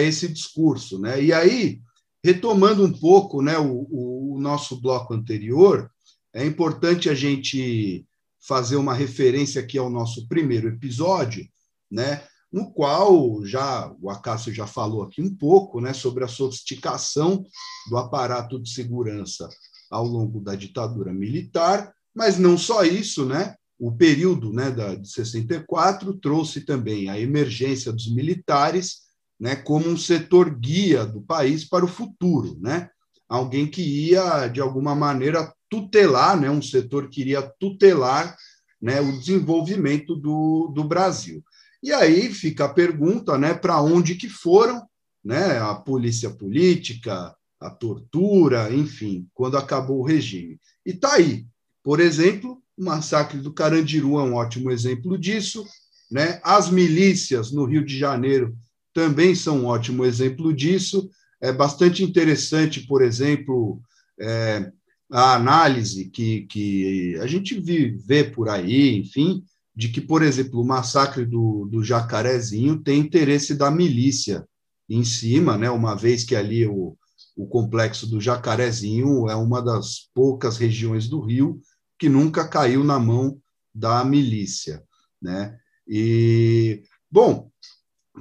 [0.01, 0.97] esse discurso.
[0.97, 1.21] Né?
[1.23, 1.79] E aí,
[2.23, 5.91] retomando um pouco né, o, o nosso bloco anterior,
[6.33, 8.05] é importante a gente
[8.47, 11.47] fazer uma referência aqui ao nosso primeiro episódio,
[11.91, 17.43] né, no qual já o Acácio já falou aqui um pouco né, sobre a sofisticação
[17.89, 19.49] do aparato de segurança
[19.89, 23.55] ao longo da ditadura militar, mas não só isso, né?
[23.77, 29.01] O período né, da, de 64 trouxe também a emergência dos militares
[29.37, 32.89] né, como um setor guia do país para o futuro, né?
[33.27, 38.35] Alguém que ia, de alguma maneira, tutelar, né, um setor que iria tutelar
[38.81, 41.43] né, o desenvolvimento do, do Brasil.
[41.81, 44.85] E aí fica a pergunta né, para onde que foram
[45.23, 50.59] né, a polícia política, a tortura, enfim, quando acabou o regime.
[50.85, 51.45] E está aí,
[51.83, 55.65] por exemplo, o massacre do Carandiru é um ótimo exemplo disso.
[56.11, 56.39] Né?
[56.43, 58.55] As milícias no Rio de Janeiro
[58.93, 61.09] também são um ótimo exemplo disso.
[61.41, 63.81] É bastante interessante, por exemplo,
[64.19, 64.71] é,
[65.11, 69.43] a análise que, que a gente vê por aí, enfim,
[69.75, 74.47] de que, por exemplo, o massacre do, do Jacarezinho tem interesse da milícia
[74.89, 76.97] em cima, né, uma vez que ali o,
[77.35, 81.59] o complexo do Jacarezinho é uma das poucas regiões do Rio
[81.99, 83.39] que nunca caiu na mão
[83.73, 84.83] da milícia.
[85.21, 85.57] Né?
[85.87, 87.49] E, bom,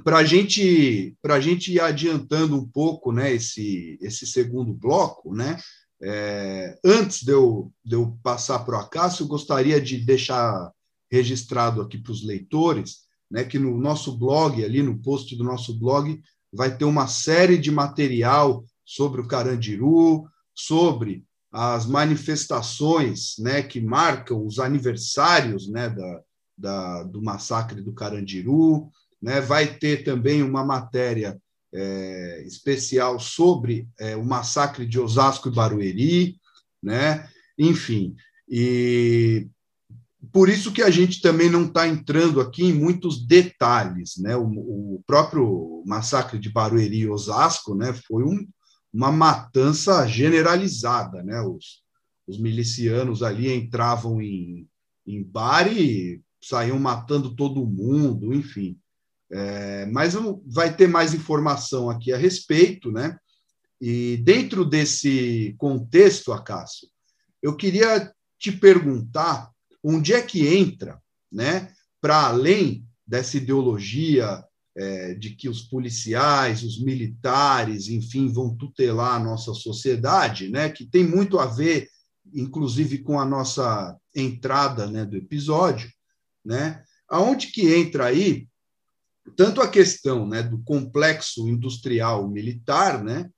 [0.03, 5.57] para gente, a gente ir adiantando um pouco né, esse, esse segundo bloco, né,
[6.01, 10.71] é, antes de eu, de eu passar para o Acácio, gostaria de deixar
[11.11, 15.77] registrado aqui para os leitores né, que no nosso blog, ali no post do nosso
[15.77, 16.21] blog,
[16.53, 24.45] vai ter uma série de material sobre o Carandiru, sobre as manifestações né, que marcam
[24.45, 26.21] os aniversários né, da,
[26.57, 28.89] da, do massacre do Carandiru.
[29.21, 31.41] Né, vai ter também uma matéria
[31.75, 36.39] é, especial sobre é, o massacre de Osasco e Barueri,
[36.81, 37.29] né?
[37.57, 38.15] enfim.
[38.47, 39.47] E
[40.31, 44.17] por isso que a gente também não está entrando aqui em muitos detalhes.
[44.17, 44.35] Né?
[44.35, 48.47] O, o, próprio massacre de Barueri e Osasco né, foi um,
[48.93, 51.21] uma matança generalizada.
[51.23, 51.41] Né?
[51.41, 51.83] Os,
[52.27, 54.67] os milicianos ali entravam em,
[55.05, 58.77] em bar e saíam matando todo mundo, enfim.
[59.31, 60.13] É, mas
[60.45, 63.17] vai ter mais informação aqui a respeito, né?
[63.81, 66.87] E dentro desse contexto, Acácio,
[67.41, 69.51] eu queria te perguntar
[69.83, 71.01] onde é que entra,
[71.31, 71.71] né?
[72.01, 74.43] Para além dessa ideologia
[74.77, 80.69] é, de que os policiais, os militares, enfim, vão tutelar a nossa sociedade, né?
[80.69, 81.89] Que tem muito a ver,
[82.33, 85.89] inclusive, com a nossa entrada, né, do episódio,
[86.43, 86.83] né?
[87.07, 88.47] Aonde que entra aí
[89.35, 93.29] tanto a questão né, do complexo industrial militar, né,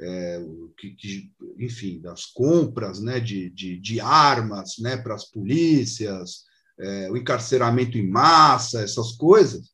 [0.00, 0.44] é,
[0.76, 6.44] que, que, enfim, das compras né, de, de, de armas né, para as polícias,
[6.78, 9.70] é, o encarceramento em massa, essas coisas,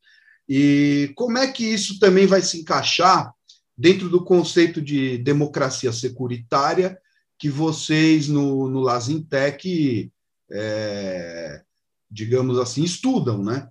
[0.48, 3.32] e como é que isso também vai se encaixar
[3.76, 6.98] dentro do conceito de democracia securitária
[7.38, 10.12] que vocês no, no Lazintec,
[10.50, 11.62] é,
[12.10, 13.68] digamos assim, estudam, né?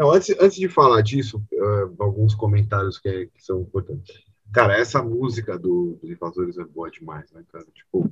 [0.00, 4.24] Não, antes, antes de falar disso, uh, alguns comentários que, que, são importantes.
[4.50, 7.66] Cara, essa música do, dos Invasores é boa demais, né, cara?
[7.74, 8.10] Tipo,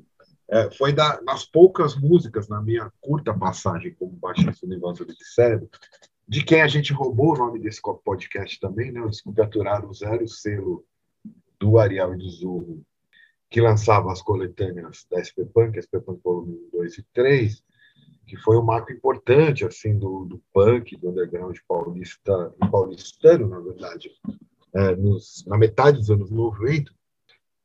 [0.51, 5.25] é, foi da, das poucas músicas na minha curta passagem como baixista do Invasores de
[5.25, 5.71] Cérebro
[6.29, 9.01] de quem a gente roubou o nome desse podcast também, né?
[9.07, 10.85] Desculpe Aturar o Zero, selo
[11.59, 12.83] do Ariel e do Zurro,
[13.49, 17.63] que lançava as coletâneas da SP Punk, SP Punk volume 2 e 3,
[18.29, 24.11] que foi um marco importante assim do, do punk, do underground paulista, paulistano, na verdade,
[24.75, 26.93] é, nos, na metade dos anos 90.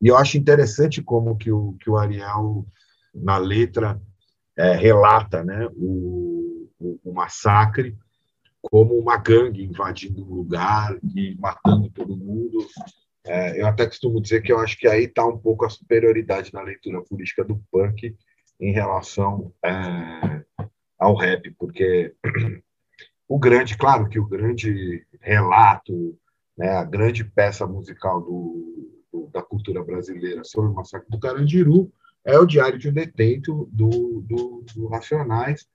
[0.00, 2.66] E eu acho interessante como que o, que o Ariel,
[3.14, 4.00] na letra,
[4.56, 7.96] é, relata né, o, o, o massacre
[8.62, 12.66] como uma gangue invadindo um lugar e matando todo mundo.
[13.26, 16.52] É, eu até costumo dizer que eu acho que aí está um pouco a superioridade
[16.52, 18.16] na leitura política do punk
[18.60, 20.44] em relação é,
[20.98, 22.14] ao rap, porque
[23.28, 26.18] o grande, claro que o grande relato,
[26.56, 31.90] né, a grande peça musical do, do, da cultura brasileira sobre o massacre do Carandiru
[32.24, 35.66] é o Diário de um Detento do, do, do Racionais,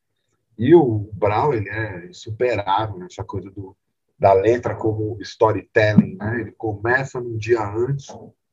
[0.57, 3.75] e o Brown ele é insuperável nessa coisa do,
[4.19, 6.17] da letra como storytelling.
[6.17, 6.41] Né?
[6.41, 8.07] Ele começa no dia antes,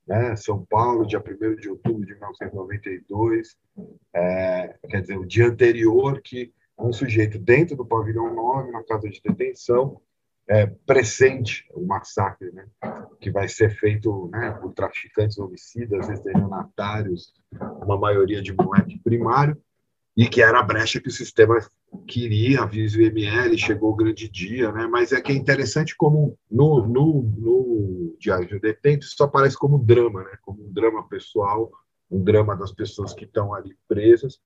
[0.06, 0.36] né?
[0.36, 3.56] São Paulo, dia 1 de outubro de 1992,
[4.14, 9.08] é, quer dizer, o dia anterior que um sujeito dentro do pavilhão 9, na casa
[9.08, 10.00] de detenção,
[10.48, 12.66] é, pressente o massacre, né?
[13.20, 17.32] que vai ser feito né, por traficantes homicidas, estelionatários,
[17.82, 19.60] uma maioria de moleque primário,
[20.16, 21.58] e que era a brecha que o sistema
[21.98, 24.86] queria, avisa o ML, chegou o grande dia, né?
[24.86, 29.56] Mas é que é interessante como no, no, no Diário de um Detento isso aparece
[29.56, 30.38] como drama, né?
[30.42, 31.70] Como um drama pessoal,
[32.10, 34.40] um drama das pessoas que estão ali presas.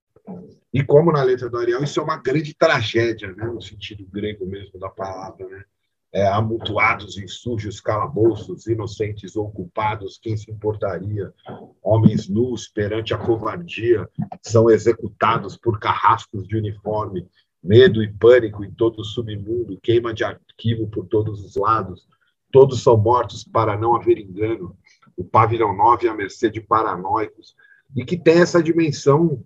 [0.73, 3.47] E como na letra do Ariel, isso é uma grande tragédia, né?
[3.47, 5.65] No sentido grego mesmo da palavra, né?
[6.13, 11.33] É, amutuados em sujos calabouços, inocentes ou culpados, quem se importaria?
[11.81, 14.09] Homens nus perante a covardia
[14.43, 17.29] são executados por carrascos de uniforme,
[17.63, 22.09] medo e pânico em todo o submundo, queima de arquivo por todos os lados,
[22.51, 24.77] todos são mortos para não haver engano,
[25.17, 27.55] o pavilhão 9 é à mercê de paranoicos,
[27.95, 29.45] e que tem essa dimensão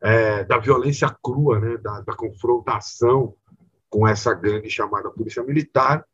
[0.00, 3.34] é, da violência crua, né, da, da confrontação
[3.96, 6.04] com essa gangue chamada Polícia Militar,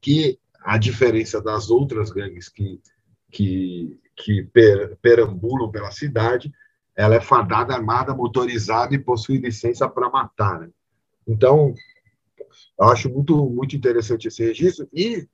[0.00, 2.80] que a diferença das outras gangues que,
[3.32, 6.52] que, que per, perambulam pela cidade,
[6.94, 10.60] ela é fadada, armada, motorizada e possui licença para matar.
[10.60, 10.70] Né?
[11.26, 11.74] Então,
[12.80, 15.26] acho muito, muito interessante esse registro e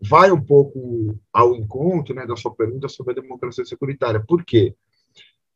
[0.00, 4.24] vai um pouco ao encontro né, da sua pergunta sobre a democracia securitária.
[4.26, 4.74] Por quê?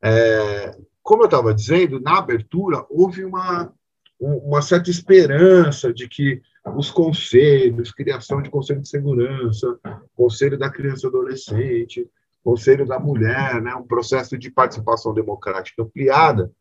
[0.04, 3.72] É, como eu estava dizendo, na abertura houve uma,
[4.20, 6.42] uma certa esperança de que
[6.76, 9.78] os conselhos, criação de conselho de segurança,
[10.14, 12.10] conselho da criança e adolescente,
[12.44, 16.52] conselho da mulher, né, um processo de participação democrática ampliada,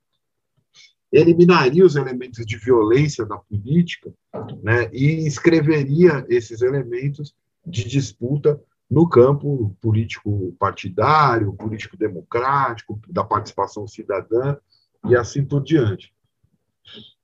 [1.11, 4.13] eliminaria os elementos de violência da política
[4.61, 7.35] né, e escreveria esses elementos
[7.65, 14.55] de disputa no campo político partidário, político democrático, da participação cidadã
[15.05, 16.13] e assim por diante.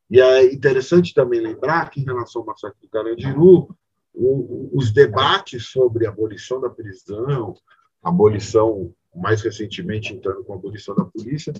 [0.09, 3.75] E é interessante também lembrar que, em relação ao massacre do Carandiru,
[4.13, 7.55] o, os debates sobre a abolição da prisão,
[8.01, 11.53] abolição, mais recentemente entrando com a abolição da polícia,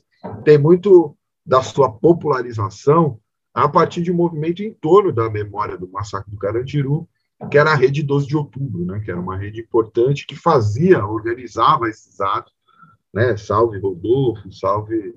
[0.43, 3.19] tem muito da sua popularização
[3.53, 7.07] a partir de um movimento em torno da memória do massacre do Carandiru,
[7.49, 11.05] que era a rede 12 de outubro, né, que era uma rede importante que fazia,
[11.05, 12.53] organizava esses atos,
[13.13, 15.15] né, salve Rodolfo, salve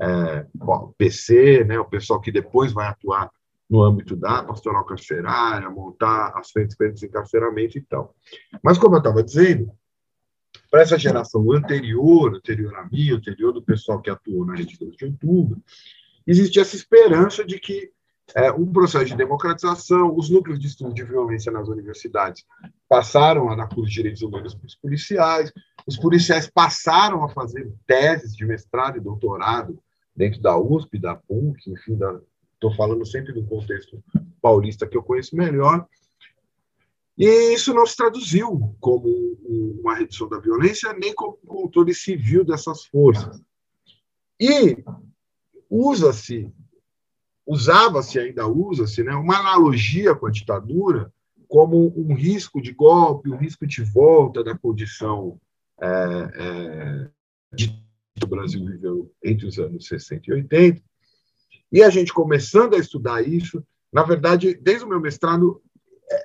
[0.00, 0.46] é,
[0.98, 3.30] PC, né, o pessoal que depois vai atuar
[3.68, 8.14] no âmbito da pastoral carcerária, montar as frentes para desencarceramento e tal.
[8.62, 9.72] Mas, como eu estava dizendo,
[10.70, 14.96] para essa geração anterior, anterior a mim, anterior do pessoal que atuou na rede 12
[14.96, 15.62] de outubro,
[16.26, 17.90] existia essa esperança de que
[18.34, 22.44] é, um processo de democratização, os núcleos de estudo de violência nas universidades
[22.88, 25.52] passaram a dar curso de direitos humanos para os policiais,
[25.86, 29.78] os policiais passaram a fazer teses de mestrado e doutorado
[30.16, 31.98] dentro da USP, da PUC, enfim,
[32.54, 34.02] estou falando sempre do contexto
[34.40, 35.86] paulista que eu conheço melhor,
[37.16, 39.08] e isso não se traduziu como
[39.80, 43.40] uma redução da violência, nem como controle civil dessas forças.
[44.40, 44.82] E
[45.70, 46.52] usa-se
[47.46, 51.12] usava-se, ainda usa-se, né, uma analogia com a ditadura
[51.48, 55.38] como um risco de golpe, um risco de volta da condição
[55.80, 57.10] é, é,
[57.54, 57.68] de
[58.16, 60.82] que o Brasil viveu entre os anos 60 e 80.
[61.70, 65.60] E a gente começando a estudar isso, na verdade, desde o meu mestrado,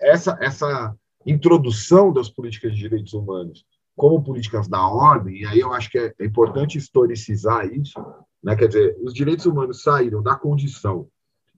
[0.01, 0.95] essa, essa
[1.25, 3.65] introdução das políticas de direitos humanos
[3.95, 7.99] como políticas da ordem, e aí eu acho que é importante historicizar isso,
[8.43, 8.55] né?
[8.55, 11.07] quer dizer, os direitos humanos saíram da condição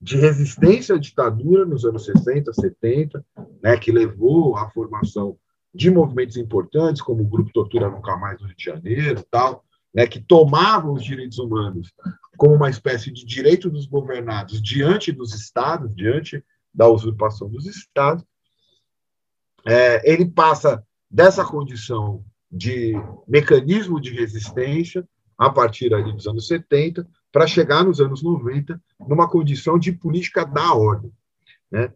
[0.02, 3.24] de resistência à ditadura nos anos 60, 70,
[3.62, 5.38] né, que levou à formação
[5.74, 9.64] de movimentos importantes, como o Grupo Tortura Nunca Mais no Rio de Janeiro, tal,
[9.94, 11.94] né, que tomavam os direitos humanos
[12.36, 18.26] como uma espécie de direito dos governados diante dos estados, diante da usurpação dos estados,
[19.66, 22.94] é, ele passa dessa condição de
[23.28, 25.08] mecanismo de resistência
[25.42, 30.46] a partir ali dos anos 70 para chegar nos anos 90 numa condição de política
[30.46, 31.12] da ordem,
[31.72, 31.92] né?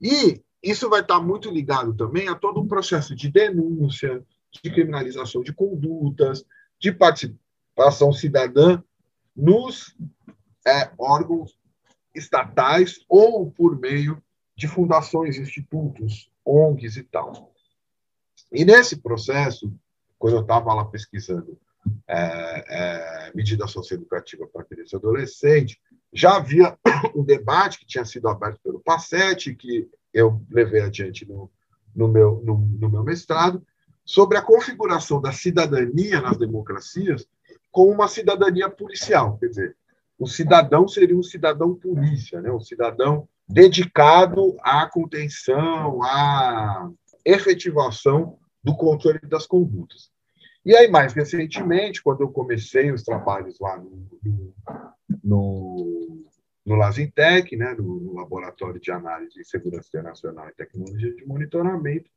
[0.00, 5.42] E isso vai estar muito ligado também a todo um processo de denúncia, de criminalização
[5.42, 6.44] de condutas,
[6.78, 8.80] de participação cidadã
[9.34, 9.96] nos
[10.64, 11.58] é, órgãos
[12.14, 14.22] estatais ou por meio
[14.54, 17.52] de fundações, institutos, ONGs e tal.
[18.52, 19.74] E nesse processo,
[20.16, 21.58] quando eu estava lá pesquisando
[22.08, 25.80] é, é, medida socioeducativa para criança e adolescente,
[26.12, 26.76] já havia
[27.14, 31.50] um debate que tinha sido aberto pelo PACET, que eu levei adiante no,
[31.94, 33.64] no, meu, no, no meu mestrado,
[34.04, 37.26] sobre a configuração da cidadania nas democracias
[37.72, 39.38] como uma cidadania policial.
[39.38, 39.76] Quer dizer,
[40.18, 42.52] o cidadão seria um cidadão polícia, né?
[42.52, 46.88] um cidadão dedicado à contenção, à
[47.24, 50.13] efetivação do controle das condutas.
[50.64, 54.08] E aí, mais recentemente, quando eu comecei os trabalhos lá no,
[55.22, 56.24] no,
[56.64, 62.10] no, Lazintec, né, no, no, Laboratório de Análise de Segurança Internacional e Tecnologia de Monitoramento,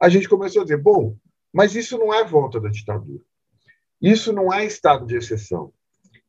[0.00, 1.16] a gente começou a dizer: bom,
[1.52, 3.22] mas isso não é volta da ditadura.
[4.02, 5.72] Isso não é estado de exceção.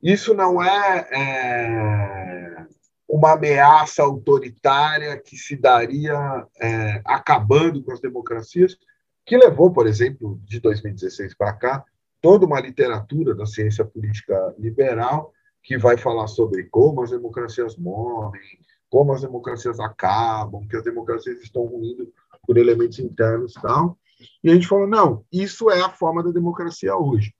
[0.02, 2.66] Isso não é, é
[3.08, 8.78] uma ameaça autoritária que se daria é, acabando com as democracias,
[9.26, 11.86] que levou, por exemplo, de 2016 para cá,
[12.22, 18.42] toda uma literatura da ciência política liberal que vai falar sobre como as democracias morrem,
[18.90, 22.12] como as democracias acabam, que as democracias estão ruindo
[22.46, 23.98] por elementos internos e tal.
[24.44, 27.34] E a gente falou, não, isso é a forma da democracia hoje.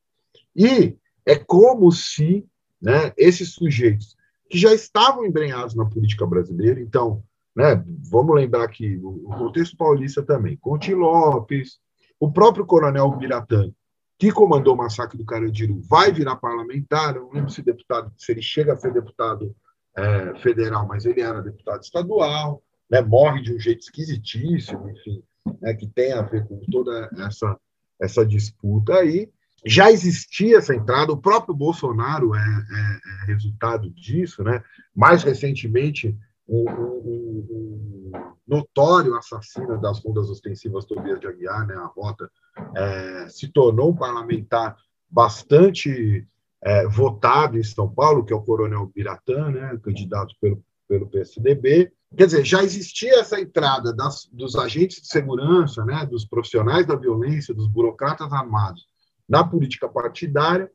[0.56, 2.46] E é como se
[2.82, 4.16] né, esses sujeitos
[4.50, 7.24] que já estavam embrenhados na política brasileira, então,
[7.56, 11.80] né, vamos lembrar que no contexto paulista também, Conte Lopes,
[12.20, 13.72] o próprio coronel Biratã,
[14.18, 18.32] que comandou o massacre do Carandiru, vai virar parlamentar, eu não lembro se, deputado, se
[18.32, 19.56] ele chega a ser deputado
[19.98, 25.24] é, federal, mas ele era deputado estadual, né, morre de um jeito esquisitíssimo, enfim,
[25.60, 27.58] né, que tem a ver com toda essa,
[28.00, 29.30] essa disputa aí,
[29.66, 34.64] já existia essa entrada, o próprio Bolsonaro é, é, é resultado disso, né?
[34.96, 36.18] Mais recentemente,
[36.52, 38.12] um,
[38.52, 42.30] notório assassino das fundas ostensivas Tobias de Aguiar, né, a Rota,
[42.76, 44.76] é, se tornou um parlamentar
[45.10, 46.28] bastante
[46.62, 51.94] é, votado em São Paulo, que é o Coronel Biratã, né, candidato pelo, pelo PSDB.
[52.16, 56.96] Quer dizer, já existia essa entrada das, dos agentes de segurança, né, dos profissionais da
[56.96, 58.86] violência, dos burocratas armados,
[59.28, 60.70] na política partidária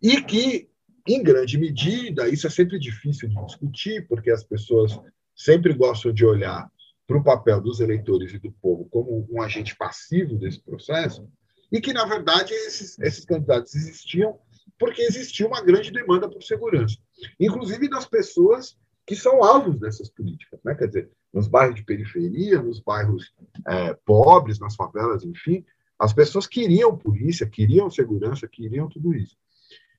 [0.00, 0.68] e que,
[1.08, 4.96] em grande medida, isso é sempre difícil de discutir, porque as pessoas
[5.36, 6.70] sempre gostam de olhar
[7.06, 11.28] para o papel dos eleitores e do povo como um agente passivo desse processo,
[11.70, 14.38] e que, na verdade, esses, esses candidatos existiam
[14.78, 16.96] porque existia uma grande demanda por segurança,
[17.40, 18.76] inclusive das pessoas
[19.06, 20.74] que são alvos dessas políticas, né?
[20.74, 23.32] quer dizer, nos bairros de periferia, nos bairros
[23.66, 25.64] é, pobres, nas favelas, enfim,
[25.98, 29.36] as pessoas queriam polícia, queriam segurança, queriam tudo isso.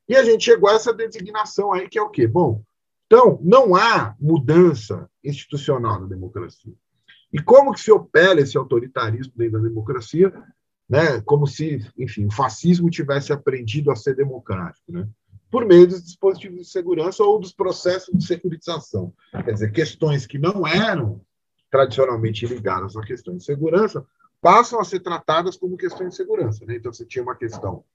[0.07, 2.27] E a gente chegou a essa designação aí, que é o quê?
[2.27, 2.63] Bom,
[3.07, 6.73] então, não há mudança institucional na democracia.
[7.31, 10.31] E como que se opera esse autoritarismo dentro da democracia?
[10.89, 11.21] Né?
[11.21, 15.07] Como se, enfim, o fascismo tivesse aprendido a ser democrático, né?
[15.49, 19.13] Por meio dos dispositivos de segurança ou dos processos de securitização.
[19.31, 21.21] Quer dizer, questões que não eram
[21.71, 24.05] tradicionalmente ligadas à questão de segurança
[24.41, 26.65] passam a ser tratadas como questões de segurança.
[26.65, 26.75] Né?
[26.75, 27.85] Então, você tinha uma questão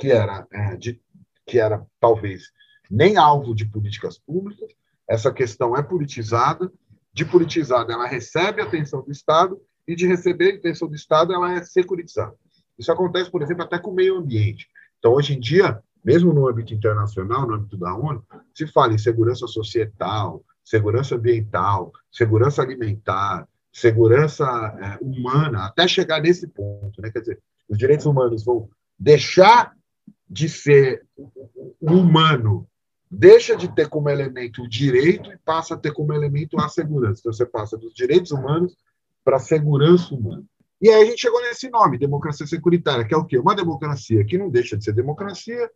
[0.00, 0.98] que era, é, de,
[1.46, 2.50] que era talvez
[2.94, 4.70] nem alvo de políticas públicas,
[5.08, 6.72] essa questão é politizada,
[7.12, 11.62] de politizada ela recebe atenção do Estado e de receber atenção do Estado ela é
[11.62, 12.34] securitizada.
[12.78, 14.68] Isso acontece, por exemplo, até com o meio ambiente.
[14.98, 18.24] Então, hoje em dia, mesmo no âmbito internacional, no âmbito da ONU,
[18.54, 24.44] se fala em segurança societal, segurança ambiental, segurança alimentar, segurança
[24.80, 27.02] é, humana, até chegar nesse ponto.
[27.02, 27.10] Né?
[27.10, 28.68] Quer dizer, os direitos humanos vão
[28.98, 29.74] deixar
[30.28, 31.04] de ser
[31.80, 32.66] humano,
[33.14, 37.20] deixa de ter como elemento o direito e passa a ter como elemento a segurança.
[37.20, 38.76] Então, você passa dos direitos humanos
[39.24, 40.44] para a segurança humana.
[40.80, 43.38] E aí a gente chegou nesse nome, democracia securitária, que é o quê?
[43.38, 45.70] Uma democracia que não deixa de ser democracia,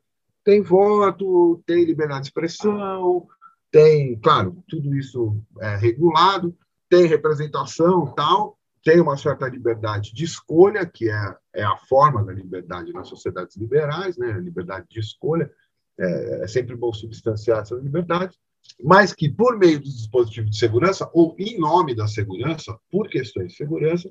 [0.44, 3.26] tem voto, tem liberdade de expressão,
[3.70, 6.54] tem, claro, tudo isso é regulado,
[6.88, 12.32] tem representação tal, tem uma certa liberdade de escolha, que é, é a forma da
[12.32, 14.32] liberdade nas sociedades liberais, né?
[14.40, 15.50] Liberdade de escolha.
[15.98, 18.38] É, é sempre bom substanciar essa liberdade,
[18.82, 23.52] mas que, por meio dos dispositivos de segurança, ou em nome da segurança, por questões
[23.52, 24.10] de segurança,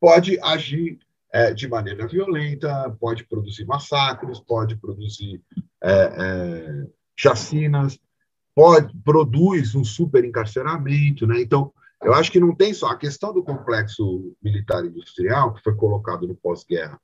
[0.00, 0.98] pode agir
[1.32, 5.42] é, de maneira violenta, pode produzir massacres, pode produzir
[5.82, 6.86] é, é,
[7.16, 7.98] chacinas,
[8.54, 11.26] pode, produz um super encarceramento.
[11.26, 11.40] Né?
[11.40, 11.72] Então,
[12.02, 16.26] eu acho que não tem só a questão do complexo militar industrial, que foi colocado
[16.26, 16.98] no pós-guerra,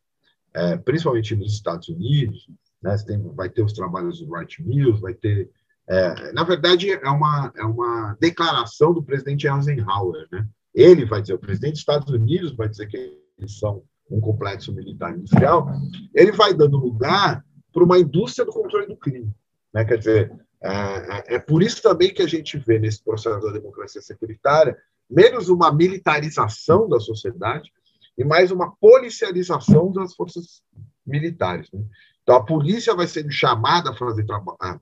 [0.55, 2.49] é, principalmente nos Estados Unidos,
[2.85, 2.95] né?
[3.07, 5.51] Tem, vai ter os trabalhos do Wright Mills, vai ter.
[5.89, 10.28] É, na verdade, é uma, é uma declaração do presidente Eisenhower.
[10.30, 10.47] Né?
[10.74, 14.72] Ele vai dizer, o presidente dos Estados Unidos vai dizer que eles são um complexo
[14.72, 15.66] militar industrial,
[16.14, 19.32] ele vai dando lugar para uma indústria do controle do crime.
[19.72, 19.85] Né?
[19.85, 20.32] Quer dizer,
[20.62, 24.76] é, é, é, por isso também que a gente vê nesse processo da democracia securitária
[25.09, 27.70] menos uma militarização da sociedade
[28.16, 30.62] e mais uma policialização das forças
[31.07, 31.70] militares.
[31.72, 31.82] Né?
[32.24, 34.80] Então, a polícia vai sendo chamada a fazer trabalho,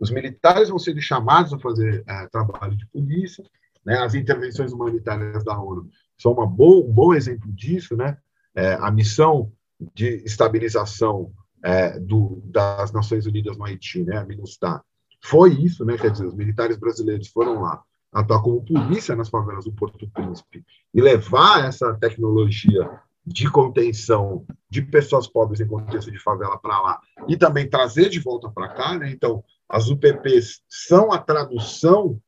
[0.00, 3.44] os militares vão sendo chamados a fazer é, trabalho de polícia,
[3.84, 3.98] né?
[3.98, 8.16] as intervenções humanitárias da ONU são boa, um bom exemplo disso, né?
[8.54, 9.52] É, a missão
[9.94, 11.32] de estabilização
[11.62, 14.82] é, do, das Nações Unidas no Haiti, né, a MINUSTAH,
[15.22, 17.82] foi isso, né, quer dizer, os militares brasileiros foram lá
[18.12, 20.64] atuar como polícia nas favelas do Porto Príncipe
[20.94, 22.88] e levar essa tecnologia
[23.28, 28.18] de contenção de pessoas pobres em contexto de favela para lá e também trazer de
[28.18, 29.10] volta para cá, né?
[29.10, 32.20] Então, as UPPs são a tradução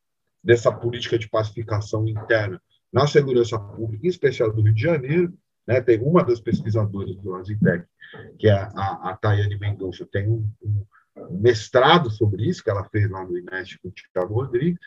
[0.42, 2.60] dessa política de pacificação interna
[2.92, 5.32] na segurança pública, em especial do Rio de Janeiro,
[5.66, 5.80] né?
[5.80, 7.84] Tem uma das pesquisadoras do Azitec,
[8.38, 10.84] que é a, a Tayane Mendonça, tem um, um,
[11.30, 14.78] mestrado sobre isso, que ela fez lá no INEST com o Tiago Rodrigues.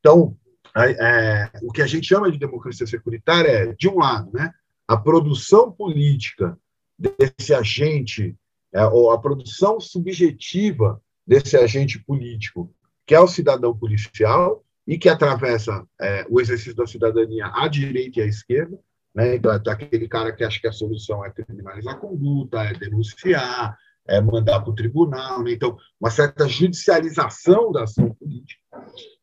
[0.00, 0.36] Então,
[0.76, 4.52] é, o que a gente chama de democracia securitária é, de um lado, né,
[4.88, 6.58] a produção política
[6.98, 8.34] desse agente,
[8.72, 12.74] é, ou a produção subjetiva desse agente político,
[13.06, 18.20] que é o cidadão policial, e que atravessa é, o exercício da cidadania à direita
[18.20, 18.78] e à esquerda,
[19.14, 19.34] né?
[19.34, 23.76] Então, é aquele cara que acha que a solução é criminalizar a conduta, é denunciar,
[24.06, 25.42] é mandar para o tribunal.
[25.42, 25.52] Né?
[25.52, 28.60] Então, uma certa judicialização da ação política.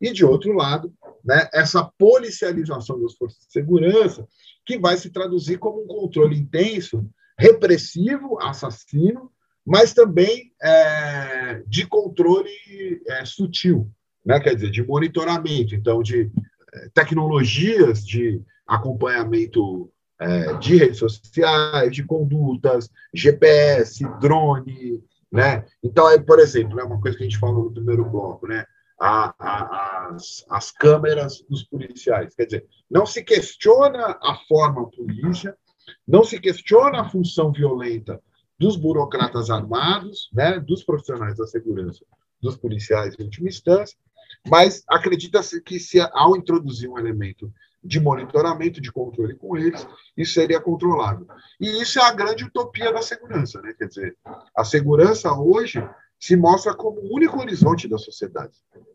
[0.01, 0.93] E, de outro lado,
[1.23, 4.27] né, essa policialização das forças de segurança,
[4.65, 7.07] que vai se traduzir como um controle intenso,
[7.37, 9.31] repressivo, assassino,
[9.65, 12.49] mas também é, de controle
[13.07, 13.89] é, sutil,
[14.25, 14.39] né?
[14.39, 16.31] quer dizer, de monitoramento, então, de
[16.73, 25.65] é, tecnologias de acompanhamento é, de redes sociais, de condutas, GPS, drone, né?
[25.83, 28.65] Então, é, por exemplo, né, uma coisa que a gente falou no primeiro bloco, né?
[28.99, 32.33] A, a, as, as câmeras dos policiais.
[32.33, 35.55] Quer dizer, não se questiona a forma polícia,
[36.07, 38.21] não se questiona a função violenta
[38.57, 42.05] dos burocratas armados, né, dos profissionais da segurança,
[42.41, 43.97] dos policiais em última instância,
[44.47, 47.51] mas acredita-se que se ao introduzir um elemento
[47.83, 49.87] de monitoramento, de controle com eles,
[50.17, 51.27] isso seria controlado.
[51.59, 53.73] E isso é a grande utopia da segurança, né?
[53.77, 54.17] Quer dizer,
[54.55, 55.87] a segurança hoje
[56.19, 58.53] se mostra como o único horizonte da sociedade.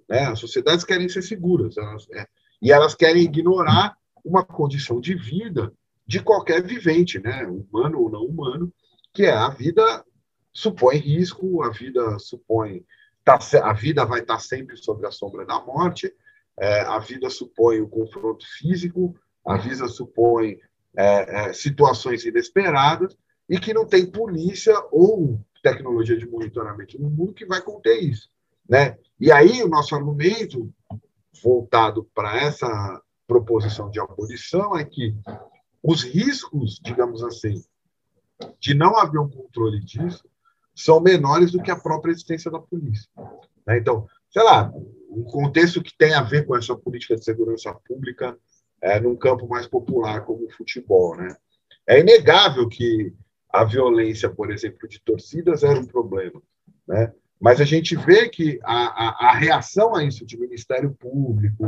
[0.09, 0.27] Né?
[0.27, 2.27] As sociedades querem ser seguras, elas, é,
[2.61, 5.73] e elas querem ignorar uma condição de vida
[6.07, 7.47] de qualquer vivente, né?
[7.47, 8.73] humano ou não humano,
[9.15, 10.05] que é a vida
[10.53, 12.85] supõe risco, a vida supõe
[13.25, 16.13] tá, a vida vai estar sempre sobre a sombra da morte,
[16.59, 19.15] é, a vida supõe o confronto físico,
[19.47, 20.59] a vida supõe
[20.97, 23.17] é, é, situações inesperadas
[23.49, 28.29] e que não tem polícia ou tecnologia de monitoramento no mundo que vai conter isso.
[28.69, 28.97] Né?
[29.19, 30.73] E aí o nosso argumento
[31.43, 35.15] voltado para essa proposição de abolição é que
[35.83, 37.63] os riscos, digamos assim,
[38.59, 40.29] de não haver um controle disso
[40.75, 43.09] são menores do que a própria existência da polícia.
[43.67, 43.79] Né?
[43.79, 44.73] Então, sei lá,
[45.11, 48.39] um contexto que tem a ver com essa política de segurança pública
[48.81, 51.17] é, num campo mais popular como o futebol.
[51.17, 51.37] Né?
[51.87, 53.13] É inegável que
[53.53, 56.41] a violência, por exemplo, de torcidas era um problema,
[56.87, 57.13] né?
[57.41, 61.65] mas a gente vê que a, a, a reação a isso de Ministério Público,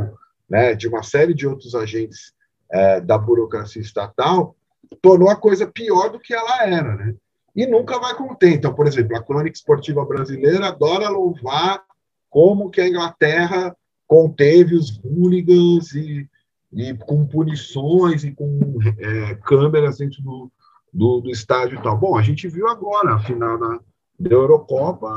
[0.47, 2.31] né, de uma série de outros agentes
[2.71, 4.55] é, da burocracia estatal,
[5.01, 6.95] tornou a coisa pior do que ela era.
[6.95, 7.15] Né?
[7.55, 8.53] E nunca vai conter.
[8.53, 11.83] Então, por exemplo, a crônica esportiva brasileira adora louvar
[12.29, 13.75] como que a Inglaterra
[14.05, 16.29] conteve os hooligans e,
[16.71, 20.51] e com punições e com é, câmeras dentro do,
[20.93, 21.97] do, do, estádio e tal.
[21.97, 23.79] Bom, a gente viu agora a final da,
[24.19, 25.09] da Eurocopa,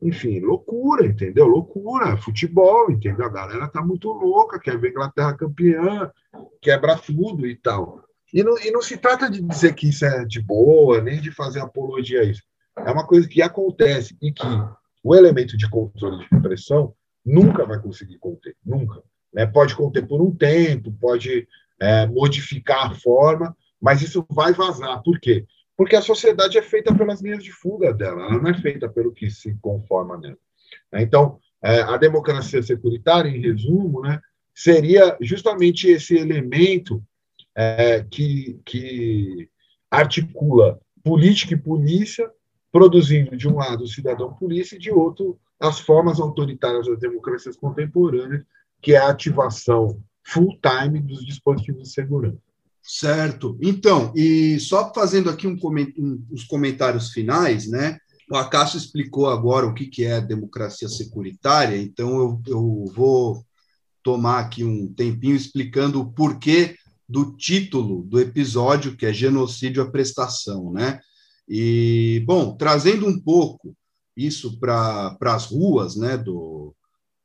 [0.00, 1.46] Enfim, loucura, entendeu?
[1.46, 3.26] Loucura, futebol, entendeu?
[3.26, 6.10] A galera tá muito louca, quer ver Inglaterra campeã,
[6.60, 8.02] quebra tudo e tal.
[8.32, 11.30] E não, e não se trata de dizer que isso é de boa, nem de
[11.30, 12.42] fazer apologia a isso.
[12.76, 14.46] É uma coisa que acontece e que
[15.02, 16.92] o elemento de controle de repressão
[17.24, 19.02] nunca vai conseguir conter, nunca.
[19.32, 19.46] Né?
[19.46, 21.48] Pode conter por um tempo, pode
[21.80, 25.02] é, modificar a forma, mas isso vai vazar.
[25.02, 25.46] Por quê?
[25.76, 29.12] Porque a sociedade é feita pelas linhas de fuga dela, ela não é feita pelo
[29.12, 30.38] que se conforma nela.
[30.92, 31.02] Né?
[31.02, 34.20] Então, é, a democracia securitária, em resumo, né,
[34.54, 37.02] seria justamente esse elemento
[37.54, 39.48] é, que, que
[39.90, 42.30] articula política e polícia,
[42.72, 48.44] produzindo, de um lado, o cidadão-polícia e, de outro, as formas autoritárias das democracias contemporâneas,
[48.82, 52.45] que é a ativação full-time dos dispositivos de segurança.
[52.86, 53.58] Certo.
[53.60, 55.58] Então, e só fazendo aqui um,
[55.98, 57.98] um, os comentários finais, né?
[58.30, 63.44] O Acácio explicou agora o que, que é democracia securitária, então eu, eu vou
[64.02, 66.76] tomar aqui um tempinho explicando o porquê
[67.08, 71.00] do título do episódio, que é Genocídio à Prestação, né?
[71.48, 73.76] E, bom, trazendo um pouco
[74.16, 76.74] isso para as ruas né, do,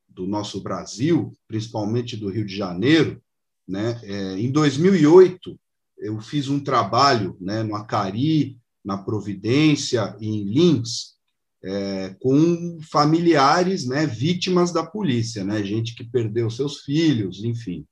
[0.08, 3.22] do nosso Brasil, principalmente do Rio de Janeiro,
[3.68, 4.00] né?
[4.04, 5.60] É, em 2008,
[5.98, 11.16] eu fiz um trabalho né, no Acari, na Providência em Lins,
[11.64, 17.86] é, com familiares, né, vítimas da polícia, né, gente que perdeu seus filhos, enfim.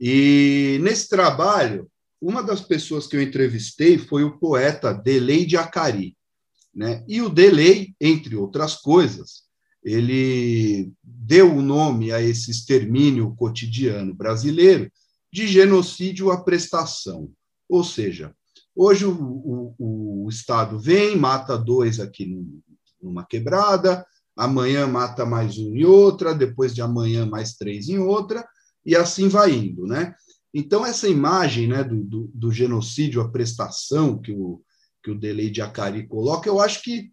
[0.00, 1.90] E nesse trabalho,
[2.20, 6.16] uma das pessoas que eu entrevistei foi o poeta Delei de Acari.
[6.74, 7.04] Né?
[7.06, 9.43] E o Delei, entre outras coisas,
[9.84, 14.90] ele deu o nome a esse extermínio cotidiano brasileiro,
[15.32, 17.30] de genocídio à prestação.
[17.68, 18.34] Ou seja,
[18.74, 22.34] hoje o, o, o Estado vem, mata dois aqui
[23.02, 24.06] numa quebrada,
[24.36, 28.46] amanhã mata mais um em outra, depois de amanhã mais três em outra,
[28.84, 30.14] e assim vai indo, né?
[30.52, 34.62] Então, essa imagem né, do, do, do genocídio à prestação que o,
[35.02, 37.12] que o Delei de Acari coloca, eu acho que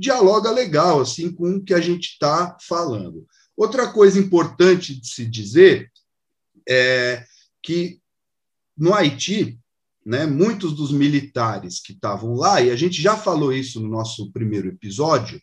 [0.00, 3.26] dialoga legal assim com o que a gente está falando.
[3.54, 5.92] Outra coisa importante de se dizer
[6.66, 7.24] é
[7.62, 8.00] que
[8.76, 9.60] no Haiti,
[10.04, 14.32] né, muitos dos militares que estavam lá, e a gente já falou isso no nosso
[14.32, 15.40] primeiro episódio,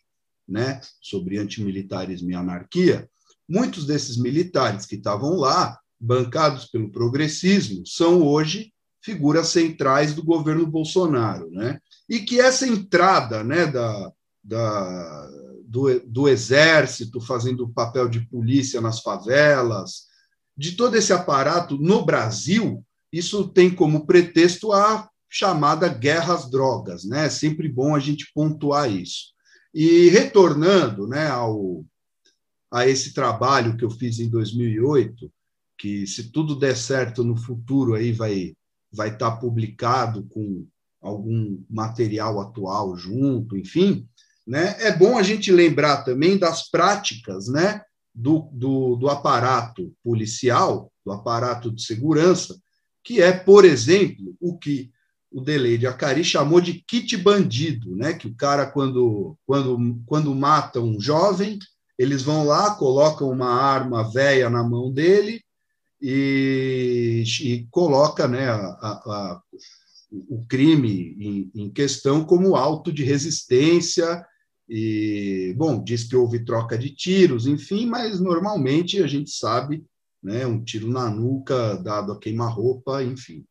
[0.48, 3.08] né, sobre antimilitarismo e anarquia,
[3.48, 10.66] muitos desses militares que estavam lá, bancados pelo progressismo, são hoje figuras centrais do governo
[10.66, 11.80] Bolsonaro, né?
[12.08, 14.12] E que essa entrada, né, da,
[14.42, 15.30] da
[15.68, 20.06] do, do exército fazendo papel de polícia nas favelas,
[20.56, 22.82] de todo esse aparato no Brasil,
[23.12, 27.26] isso tem como pretexto a chamada guerra às drogas, né?
[27.26, 29.34] É sempre bom a gente pontuar isso.
[29.74, 31.84] E retornando, né, ao
[32.70, 35.32] a esse trabalho que eu fiz em 2008,
[35.78, 38.54] que se tudo der certo no futuro aí vai
[38.90, 40.66] vai estar publicado com
[41.00, 44.08] algum material atual junto, enfim,
[44.48, 44.74] né?
[44.80, 47.82] É bom a gente lembrar também das práticas, né,
[48.14, 52.58] do, do, do aparato policial, do aparato de segurança,
[53.04, 54.90] que é, por exemplo, o que
[55.30, 58.14] o Delay de Acari chamou de kit bandido, né?
[58.14, 61.58] que o cara, quando, quando, quando mata um jovem,
[61.98, 65.42] eles vão lá, colocam uma arma velha na mão dele
[66.00, 69.42] e, e coloca né, a, a,
[70.10, 74.24] o crime em, em questão como auto de resistência
[74.68, 79.84] e, bom, diz que houve troca de tiros, enfim, mas normalmente a gente sabe,
[80.22, 83.46] né, um tiro na nuca dado a queima-roupa, enfim.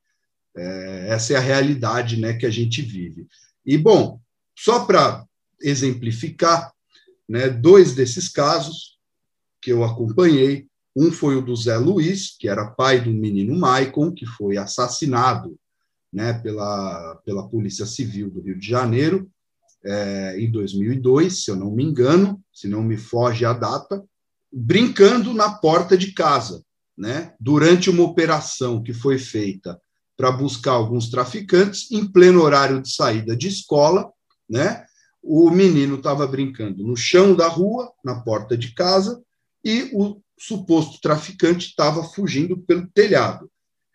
[0.55, 3.27] É, essa é a realidade né, que a gente vive.
[3.65, 4.19] E, bom,
[4.55, 5.25] só para
[5.61, 6.71] exemplificar,
[7.27, 8.99] né, dois desses casos
[9.59, 14.11] que eu acompanhei, um foi o do Zé Luiz, que era pai do menino Maicon,
[14.11, 15.57] que foi assassinado
[16.13, 19.29] né, pela, pela Polícia Civil do Rio de Janeiro,
[19.83, 24.03] é, em 2002, se eu não me engano, se não me foge a data,
[24.51, 26.63] brincando na porta de casa,
[26.97, 29.79] né, durante uma operação que foi feita
[30.15, 34.11] para buscar alguns traficantes, em pleno horário de saída de escola,
[34.49, 34.83] né,
[35.21, 39.21] o menino estava brincando no chão da rua, na porta de casa,
[39.63, 43.51] e o suposto traficante estava fugindo pelo telhado.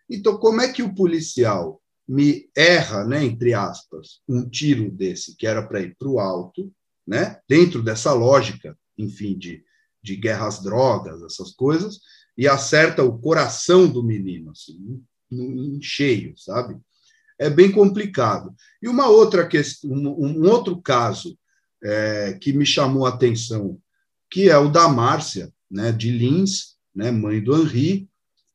[0.09, 1.81] Então, como é que o policial
[2.13, 6.71] me erra, né, entre aspas, um tiro desse que era para ir para o alto,
[7.07, 9.63] né, dentro dessa lógica, enfim, de,
[9.99, 11.99] de guerra às drogas, essas coisas,
[12.37, 16.77] e acerta o coração do menino, assim, em cheio, sabe?
[17.39, 18.53] É bem complicado.
[18.79, 21.35] E uma outra questão, um, um outro caso
[21.83, 23.79] é, que me chamou a atenção,
[24.29, 28.07] que é o da Márcia, né, de Lins, né, mãe do Henri,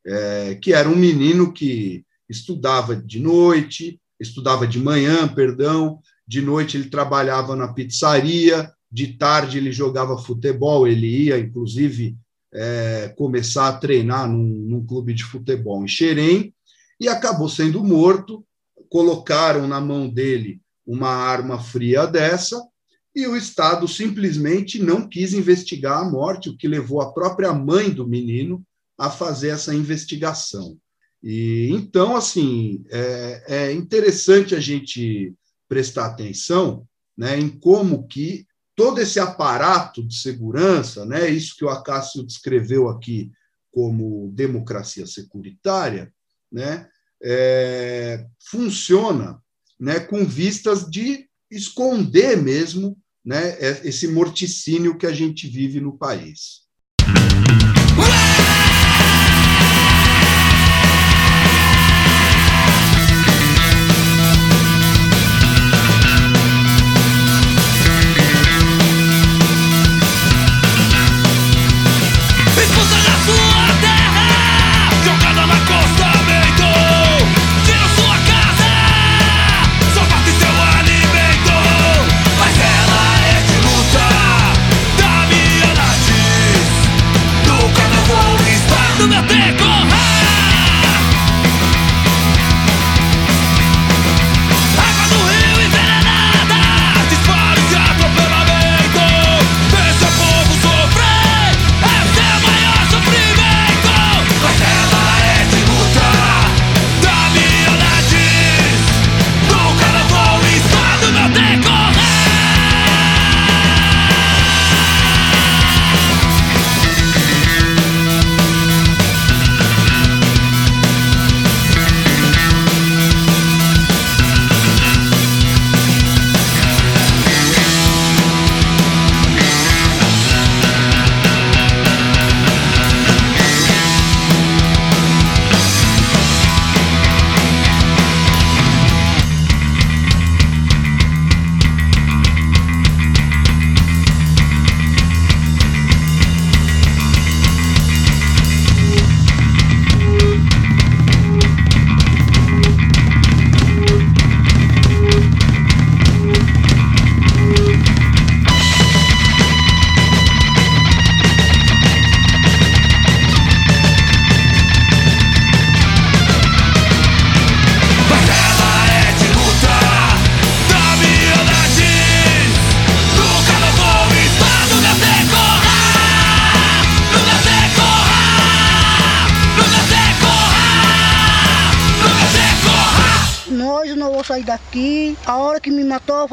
[0.06, 6.76] é, que era um menino que estudava de noite, estudava de manhã, perdão, de noite
[6.76, 12.16] ele trabalhava na pizzaria, de tarde ele jogava futebol, ele ia, inclusive,
[12.53, 16.55] é, começar a treinar num, num, clube de futebol em Xerém,
[17.01, 18.45] e acabou sendo morto.
[18.91, 22.61] Colocaram na mão dele uma arma fria dessa,
[23.14, 27.91] e o Estado simplesmente não quis investigar a morte, o que levou a própria mãe
[27.91, 28.62] do menino
[28.97, 30.79] a fazer essa investigação.
[31.23, 35.35] E então, assim, é, é interessante a gente
[35.69, 38.47] prestar atenção né, em como que
[38.77, 43.33] todo esse aparato de segurança, né, isso que o Acácio descreveu aqui
[43.73, 46.12] como democracia securitária,
[46.51, 46.89] né,
[47.21, 49.43] é, funciona
[49.79, 56.68] né, com vistas de esconder mesmo né, esse morticínio que a gente vive no país.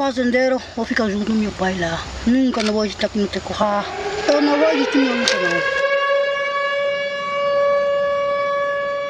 [0.06, 2.00] Fazendeiro, vou ficar junto com meu pai lá.
[2.24, 3.84] Nunca não vou estar com o Tecorá.
[4.32, 5.76] Eu não vou existir minha luta, não.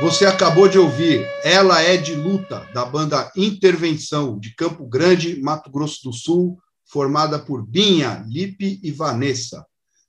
[0.08, 5.70] Você acabou de ouvir Ela é de Luta, da banda Intervenção, de Campo Grande, Mato
[5.70, 9.66] Grosso do Sul, formada por Binha, Lipe e Vanessa.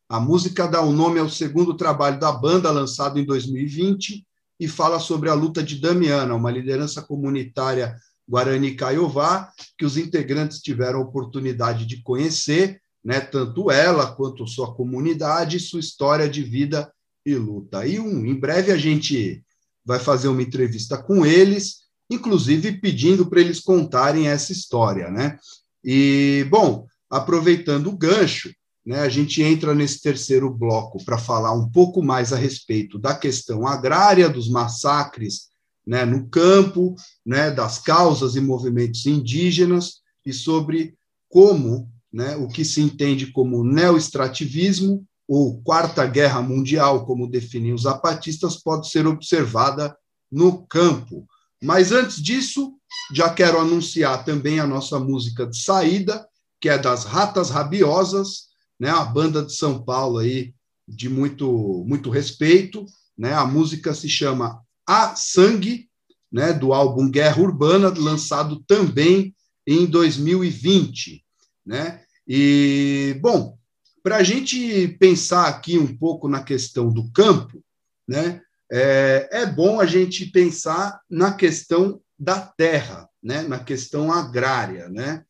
[0.07, 4.25] A música dá o nome ao segundo trabalho da banda, lançado em 2020,
[4.57, 7.93] e fala sobre a luta de Damiana, uma liderança comunitária
[8.28, 15.59] Guarani Caiová, que os integrantes tiveram oportunidade de conhecer, né, tanto ela quanto sua comunidade,
[15.59, 16.91] sua história de vida
[17.25, 17.86] e luta.
[17.86, 19.43] E um, em breve a gente
[19.86, 25.38] vai fazer uma entrevista com eles, inclusive pedindo para eles contarem essa história, né?
[25.84, 28.51] E bom, aproveitando o gancho,
[28.86, 33.15] né, a gente entra nesse terceiro bloco para falar um pouco mais a respeito da
[33.15, 35.47] questão agrária, dos massacres
[35.88, 40.97] né, no campo, né, das causas e movimentos indígenas e sobre
[41.29, 47.83] como né, o que se entende como neoestrativismo ou Quarta Guerra Mundial, como definem os
[47.83, 49.95] zapatistas, pode ser observada
[50.29, 51.25] no campo.
[51.63, 52.73] Mas antes disso,
[53.13, 56.27] já quero anunciar também a nossa música de saída,
[56.59, 58.47] que é das Ratas Rabiosas,
[58.79, 60.53] né, a banda de São Paulo aí
[60.88, 62.85] de muito muito respeito,
[63.17, 63.33] né?
[63.33, 65.89] A música se chama a Sangue,
[66.31, 69.35] né, do álbum Guerra Urbana, lançado também
[69.67, 71.23] em 2020.
[71.65, 72.01] Né?
[72.25, 73.57] E, bom,
[74.01, 77.61] para a gente pensar aqui um pouco na questão do campo,
[78.07, 84.88] né, é, é bom a gente pensar na questão da terra, né, na questão agrária,
[84.88, 85.25] né,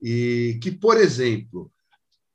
[0.00, 1.70] e que, por exemplo,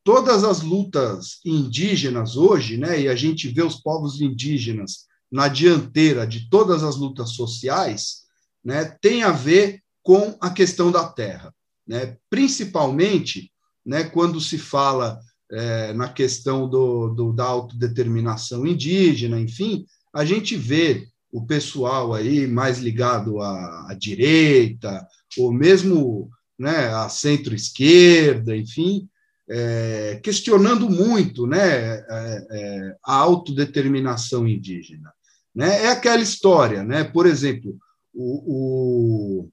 [0.03, 6.25] todas as lutas indígenas hoje, né, e a gente vê os povos indígenas na dianteira
[6.25, 8.23] de todas as lutas sociais,
[8.63, 11.53] né, tem a ver com a questão da terra,
[11.85, 13.51] né, principalmente
[13.85, 15.19] né, quando se fala
[15.49, 22.47] é, na questão do, do, da autodeterminação indígena, enfim, a gente vê o pessoal aí
[22.47, 25.05] mais ligado à, à direita,
[25.37, 29.07] ou mesmo né, à centro-esquerda, enfim,
[29.49, 35.13] é, questionando muito né, é, é, a autodeterminação indígena.
[35.57, 35.85] Né?
[35.85, 37.03] É aquela história, né?
[37.03, 37.75] por exemplo,
[38.13, 39.49] o,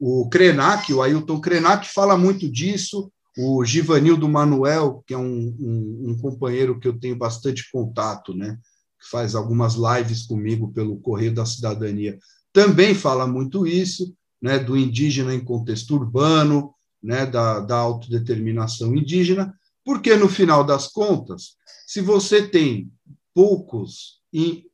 [0.00, 3.08] o, o Krenak, o Ailton Krenak, fala muito disso,
[3.38, 8.58] o Givanildo Manuel, que é um, um, um, companheiro que eu tenho bastante contato, né?
[9.00, 12.18] que faz algumas lives comigo pelo Correio da Cidadania,
[12.52, 14.12] também fala muito isso,
[14.42, 14.58] né?
[14.58, 19.54] do indígena em contexto urbano, né, da, da autodeterminação indígena,
[19.84, 21.56] porque, no final das contas,
[21.86, 22.90] se você tem
[23.32, 24.20] poucos,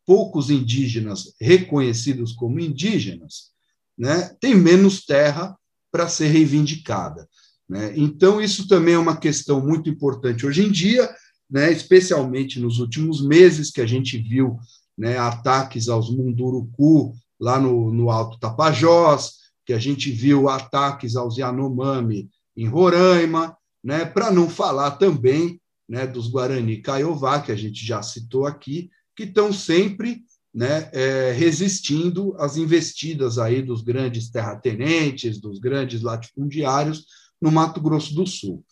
[0.08, 3.50] poucos indígenas reconhecidos como indígenas,
[3.96, 5.54] né, tem menos terra
[5.92, 7.28] para ser reivindicada.
[7.68, 7.92] Né?
[7.94, 11.14] Então, isso também é uma questão muito importante hoje em dia,
[11.50, 14.56] né, especialmente nos últimos meses, que a gente viu
[14.96, 19.32] né, ataques aos Munduruku lá no, no Alto Tapajós,
[19.66, 23.54] que a gente viu ataques aos Yanomami em Roraima,
[23.84, 28.88] né, para não falar também né, dos Guarani Caiová, que a gente já citou aqui,
[29.18, 30.22] que estão sempre
[30.54, 37.04] né, é, resistindo às investidas aí dos grandes terratenentes, dos grandes latifundiários
[37.42, 38.64] no Mato Grosso do Sul.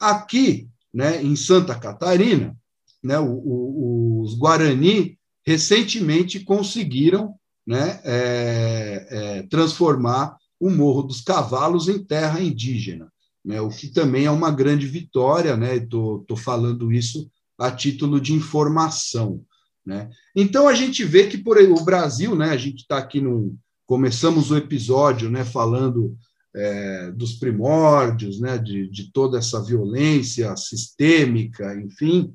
[0.00, 2.56] Aqui, né, em Santa Catarina,
[3.04, 7.34] né, o, o, os Guarani recentemente conseguiram
[7.66, 13.12] né, é, é, transformar o Morro dos Cavalos em terra indígena,
[13.44, 18.32] né, o que também é uma grande vitória, né, estou falando isso a título de
[18.32, 19.44] informação.
[19.84, 20.10] Né.
[20.34, 23.56] Então, a gente vê que por o Brasil, né, a gente está aqui no.
[23.86, 26.16] Começamos o episódio né, falando
[26.54, 32.32] é, dos primórdios, né, de, de toda essa violência sistêmica, enfim.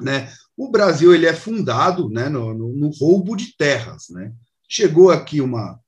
[0.00, 4.08] Né, o Brasil ele é fundado né, no, no, no roubo de terras.
[4.10, 4.32] Né.
[4.68, 5.78] Chegou aqui uma,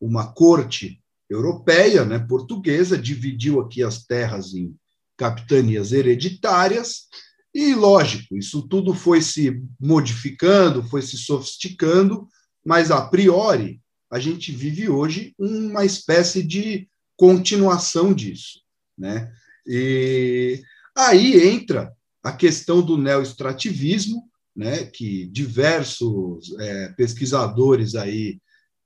[0.00, 4.74] uma corte europeia, né, portuguesa, dividiu aqui as terras em
[5.16, 7.06] capitanias hereditárias,
[7.54, 12.26] e, lógico, isso tudo foi se modificando, foi se sofisticando,
[12.64, 13.80] mas, a priori,
[14.10, 18.60] a gente vive hoje uma espécie de continuação disso.
[18.96, 19.32] Né?
[19.66, 20.62] E
[20.96, 21.92] aí entra
[22.22, 28.38] a questão do neoestrativismo, né, que diversos é, pesquisadores aí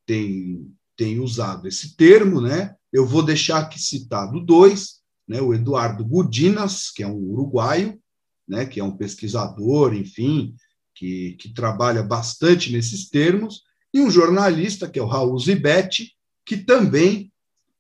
[0.07, 2.75] têm tem usado esse termo, né?
[2.91, 5.43] Eu vou deixar aqui citado dois, né?
[5.43, 8.01] O Eduardo Gudinas, que é um uruguaio,
[8.49, 8.67] né?
[8.67, 10.55] Que é um pesquisador, enfim,
[10.95, 16.13] que, que trabalha bastante nesses termos, e um jornalista que é o Raul Zibetti,
[16.45, 17.33] que também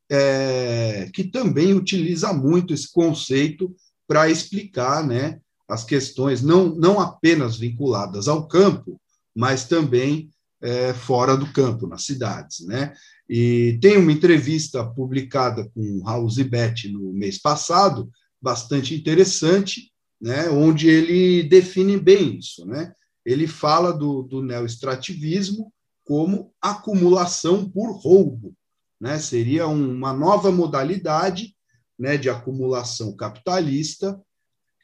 [0.09, 3.75] é, que também utiliza muito esse conceito
[4.07, 5.41] para explicar, né?
[5.69, 9.01] As questões não não apenas vinculadas ao campo,
[9.35, 10.31] mas também
[10.63, 12.61] é, fora do campo, nas cidades.
[12.67, 12.95] Né?
[13.29, 20.89] E tem uma entrevista publicada com Raul Zibet no mês passado, bastante interessante, né, onde
[20.89, 22.67] ele define bem isso.
[22.67, 22.93] Né?
[23.25, 25.73] Ele fala do, do neoestrativismo
[26.05, 28.55] como acumulação por roubo.
[29.01, 29.19] Né?
[29.19, 31.55] Seria uma nova modalidade
[31.99, 34.21] né, de acumulação capitalista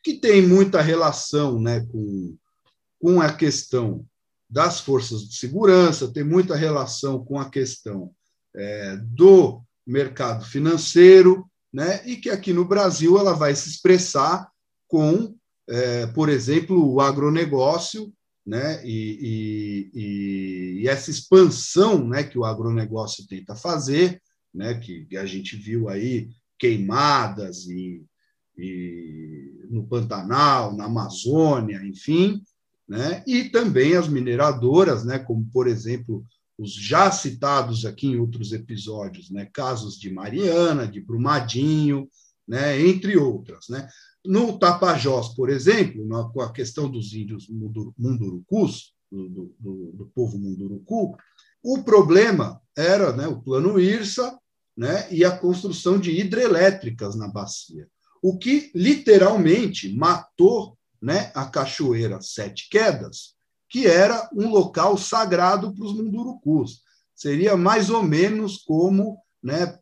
[0.03, 2.37] que tem muita relação né, com,
[2.99, 4.05] com a questão
[4.51, 8.13] das forças de segurança, tem muita relação com a questão
[8.55, 14.52] é, do mercado financeiro, né, e que aqui no Brasil ela vai se expressar
[14.93, 15.35] com,
[15.67, 18.13] é, por exemplo, o agronegócio,
[18.45, 24.21] né, e, e, e, essa expansão né, que o agronegócio tenta fazer,
[24.53, 26.29] né, que, a gente viu aí
[26.59, 28.05] queimadas e,
[28.59, 32.43] e no Pantanal, na Amazônia, enfim,
[32.87, 33.25] né?
[33.27, 35.19] e também as mineradoras, né?
[35.19, 36.23] como, por exemplo,
[36.59, 39.49] os já citados aqui em outros episódios, né?
[39.51, 42.07] casos de Mariana, de Brumadinho,
[42.47, 42.79] né?
[42.87, 43.69] entre outras.
[43.71, 43.89] Né?
[44.25, 47.49] No Tapajós, por exemplo, na, com a questão dos índios
[47.99, 51.17] mundurucus, do, do, do, povo munduruku,
[51.63, 54.39] o problema era né, o plano IRSA
[54.77, 57.87] né, e a construção de hidrelétricas na bacia,
[58.23, 63.35] o que literalmente matou né, a Cachoeira Sete Quedas,
[63.69, 66.83] que era um local sagrado para os mundurucus.
[67.15, 69.79] Seria mais ou menos como né,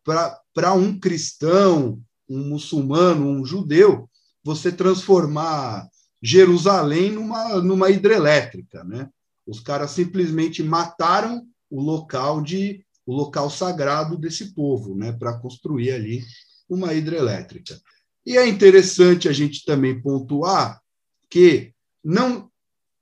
[0.54, 4.08] para um cristão, um muçulmano, um judeu,
[4.42, 5.88] você transformar
[6.22, 9.08] Jerusalém numa, numa hidrelétrica, né?
[9.46, 15.90] Os caras simplesmente mataram o local de o local sagrado desse povo, né, para construir
[15.90, 16.22] ali
[16.68, 17.80] uma hidrelétrica.
[18.24, 20.80] E é interessante a gente também pontuar
[21.28, 21.72] que
[22.04, 22.48] não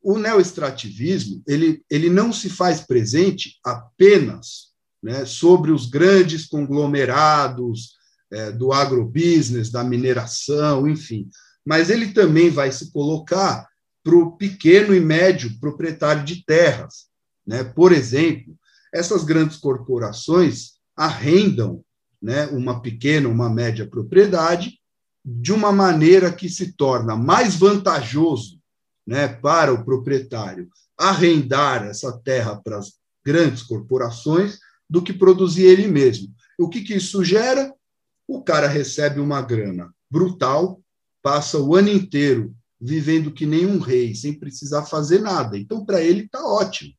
[0.00, 4.68] o neoextrativismo ele, ele não se faz presente apenas
[5.02, 7.97] né, sobre os grandes conglomerados
[8.32, 11.28] é, do agrobusiness, da mineração, enfim,
[11.64, 13.66] mas ele também vai se colocar
[14.02, 17.08] para o pequeno e médio proprietário de terras.
[17.46, 17.64] Né?
[17.64, 18.56] Por exemplo,
[18.92, 21.84] essas grandes corporações arrendam
[22.20, 24.78] né, uma pequena, uma média propriedade
[25.24, 28.58] de uma maneira que se torna mais vantajoso
[29.06, 32.94] né, para o proprietário arrendar essa terra para as
[33.24, 36.34] grandes corporações do que produzir ele mesmo.
[36.58, 37.72] O que, que isso gera?
[38.28, 40.80] O cara recebe uma grana brutal
[41.22, 45.58] passa o ano inteiro vivendo que nem um rei, sem precisar fazer nada.
[45.58, 46.94] Então, para ele, está ótimo.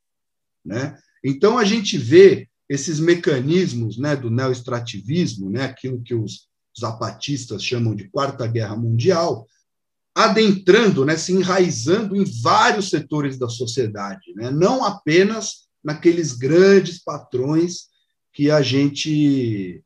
[0.65, 0.97] Né?
[1.23, 6.47] Então, a gente vê esses mecanismos né, do neoestrativismo, né, aquilo que os
[6.79, 9.47] zapatistas chamam de Quarta Guerra Mundial,
[10.13, 17.87] adentrando, né, se enraizando em vários setores da sociedade, né, não apenas naqueles grandes patrões
[18.33, 19.83] que a gente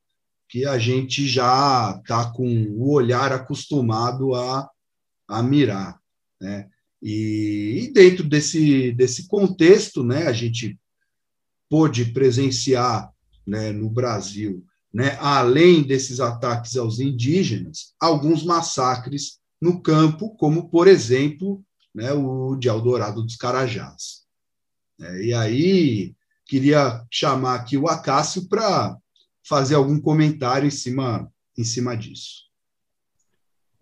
[0.53, 4.69] que a gente já está com o olhar acostumado a,
[5.27, 5.99] a mirar.
[6.39, 6.69] Né?
[7.01, 10.79] E, e, dentro desse, desse contexto, né, a gente
[11.67, 13.11] pôde presenciar
[13.47, 14.63] né, no Brasil,
[14.93, 21.65] né, além desses ataques aos indígenas, alguns massacres no campo, como, por exemplo,
[21.95, 24.21] né, o de Eldorado dos Carajás.
[25.01, 26.15] É, e aí,
[26.45, 28.95] queria chamar aqui o Acácio para
[29.43, 32.43] fazer algum comentário em cima, em cima disso.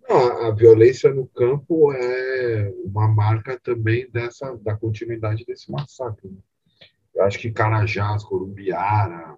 [0.10, 6.30] a violência no campo é uma marca também dessa da continuidade desse massacre.
[6.30, 6.38] Né?
[7.16, 9.38] Eu acho que Carajás, Corumbiara,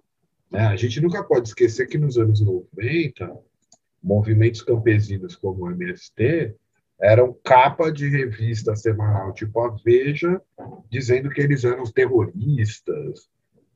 [0.50, 0.66] né?
[0.66, 3.36] a gente nunca pode esquecer que nos anos 90,
[4.02, 6.54] movimentos campesinos como o MST
[7.00, 10.40] eram capa de revista semanal, tipo a Veja,
[10.90, 13.28] dizendo que eles eram terroristas,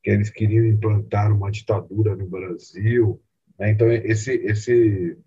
[0.08, 3.20] que eles queriam implantar uma ditadura no Brasil.
[3.58, 3.72] Né?
[3.72, 5.18] Então, esse, esse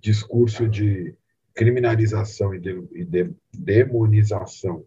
[0.00, 1.12] discurso de
[1.54, 4.84] criminalização e, de, e de, demonização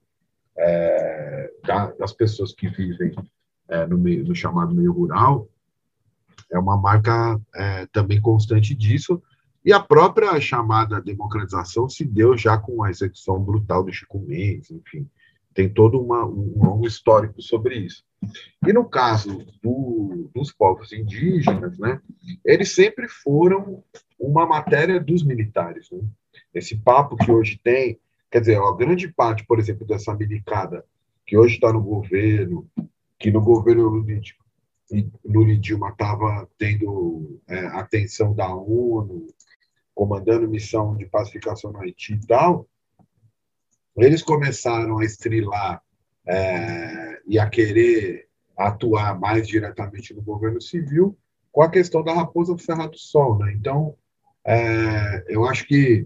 [0.58, 3.12] é, da, das pessoas que vivem
[3.68, 5.50] é, no, meio, no chamado meio rural
[6.50, 9.22] é uma marca é, também constante disso.
[9.66, 14.72] E a própria chamada democratização se deu já com a execução brutal do Chico Mendes,
[14.72, 15.10] enfim,
[15.54, 18.04] tem todo uma, um longo histórico sobre isso.
[18.66, 22.00] E no caso do, dos povos indígenas, né,
[22.46, 23.84] eles sempre foram
[24.20, 25.90] uma matéria dos militares.
[25.92, 26.00] Né?
[26.54, 28.00] Esse papo que hoje tem,
[28.30, 30.86] quer dizer, a grande parte, por exemplo, dessa milicada
[31.26, 32.70] que hoje está no governo,
[33.18, 34.06] que no governo
[35.26, 39.28] Lula Dilma estava tendo é, atenção da ONU,
[39.94, 42.68] comandando missão de pacificação no Haiti e tal,
[43.96, 45.82] eles começaram a estrilar
[46.26, 48.28] é, e a querer
[48.58, 51.18] atuar mais diretamente no governo civil
[51.50, 53.40] com a questão da Raposa do Cerrado do Sol.
[53.40, 53.54] Né?
[53.54, 53.96] Então,
[54.46, 56.06] é, eu acho que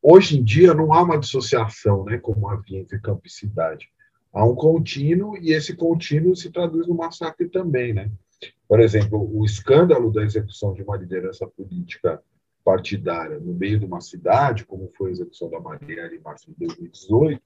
[0.00, 3.90] hoje em dia não há uma dissociação, né, como havia entre campo e cidade.
[4.32, 7.92] Há um contínuo e esse contínuo se traduz no massacre também.
[7.92, 8.10] Né?
[8.66, 12.22] Por exemplo, o escândalo da execução de uma liderança política
[12.64, 16.56] partidária no meio de uma cidade, como foi a execução da Marielle em março de
[16.58, 17.42] 2018,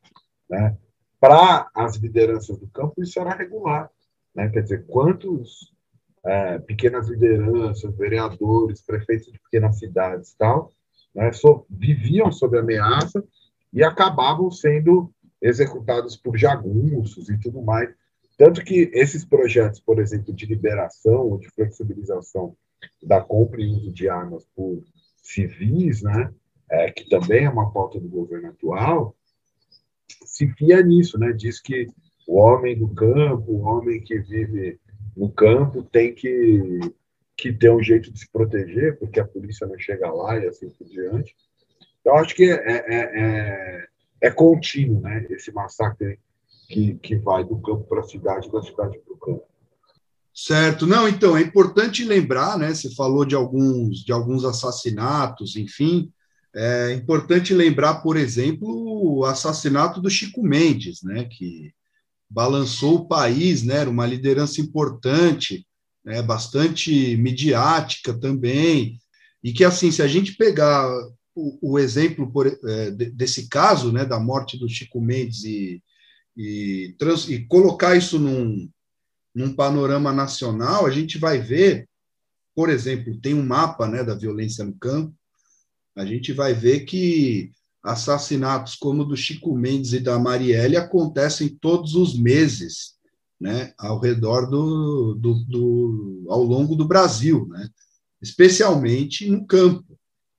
[0.49, 0.77] né,
[1.25, 3.91] para as lideranças do campo, isso era regular.
[4.35, 4.51] Né?
[4.51, 5.73] Quer dizer, quantos
[6.23, 10.71] é, pequenas lideranças, vereadores, prefeitos de pequenas cidades tal,
[11.15, 13.25] né, so, viviam sob ameaça
[13.73, 15.11] e acabavam sendo
[15.41, 17.89] executados por jagunços e tudo mais.
[18.37, 22.55] Tanto que esses projetos, por exemplo, de liberação ou de flexibilização
[23.03, 24.85] da compra e uso de armas por
[25.23, 26.31] civis, né,
[26.71, 29.17] é, que também é uma pauta do governo atual,
[30.25, 31.33] se fia nisso, né?
[31.33, 31.87] Diz que
[32.27, 34.79] o homem do campo, o homem que vive
[35.17, 36.81] no campo tem que,
[37.37, 40.69] que ter um jeito de se proteger, porque a polícia não chega lá e assim
[40.71, 41.35] por diante.
[42.01, 43.87] Então, acho que é, é, é,
[44.23, 45.27] é contínuo, né?
[45.31, 46.19] Esse massacre
[46.69, 49.45] que, que vai do campo para a cidade, da cidade para o campo.
[50.35, 52.75] Certo, não, então é importante lembrar, né?
[52.75, 56.13] Você falou de alguns de alguns assassinatos, enfim,
[56.55, 61.25] é importante lembrar, por exemplo, o assassinato do Chico Mendes, né?
[61.25, 61.73] Que
[62.31, 63.77] balançou o país, né?
[63.77, 65.67] Era uma liderança importante,
[66.05, 66.23] né?
[66.23, 68.99] Bastante midiática também,
[69.45, 70.89] e que assim, se a gente pegar
[71.35, 75.83] o, o exemplo por, é, desse caso, né, da morte do Chico Mendes e,
[76.35, 78.71] e, trans, e colocar isso num,
[79.35, 81.87] num panorama nacional, a gente vai ver,
[82.55, 85.15] por exemplo, tem um mapa né, da violência no campo,
[85.97, 87.53] a gente vai ver que
[87.83, 92.95] assassinatos como o do Chico Mendes e da Marielle acontecem todos os meses,
[93.39, 97.69] né, ao redor do, do, do ao longo do Brasil, né,
[98.23, 99.85] especialmente no campo,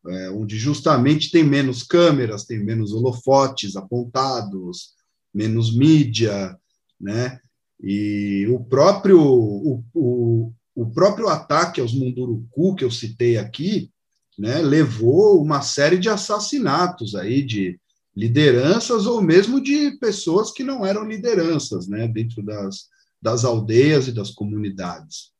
[0.08, 4.94] é, onde justamente tem menos câmeras, tem menos holofotes apontados,
[5.34, 6.58] menos mídia,
[7.00, 7.40] né,
[7.80, 13.92] e o próprio o, o, o próprio ataque aos Munduruku que eu citei aqui
[14.38, 17.80] né, levou uma série de assassinatos aí de
[18.16, 22.88] lideranças ou mesmo de pessoas que não eram lideranças, né, dentro das,
[23.22, 25.32] das aldeias e das comunidades.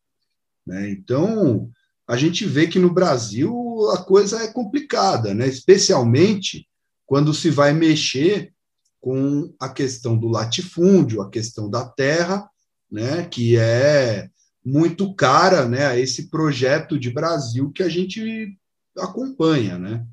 [0.66, 0.90] Né?
[0.92, 1.70] Então,
[2.08, 3.54] a gente vê que no Brasil
[3.92, 6.68] a coisa é complicada, né, especialmente
[7.06, 8.54] quando se vai mexer
[9.00, 12.50] com a questão do latifúndio, a questão da terra,
[12.92, 14.30] né, que é
[14.66, 18.58] muito cara né, a esse projeto de Brasil que a gente
[18.98, 20.06] acompanha, né?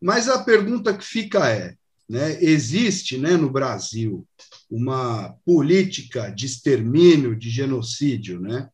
[0.00, 1.74] Mas a pergunta que fica é,
[2.08, 4.26] né, existe né, no Brasil
[4.70, 8.68] uma política de extermínio, de genocídio, né?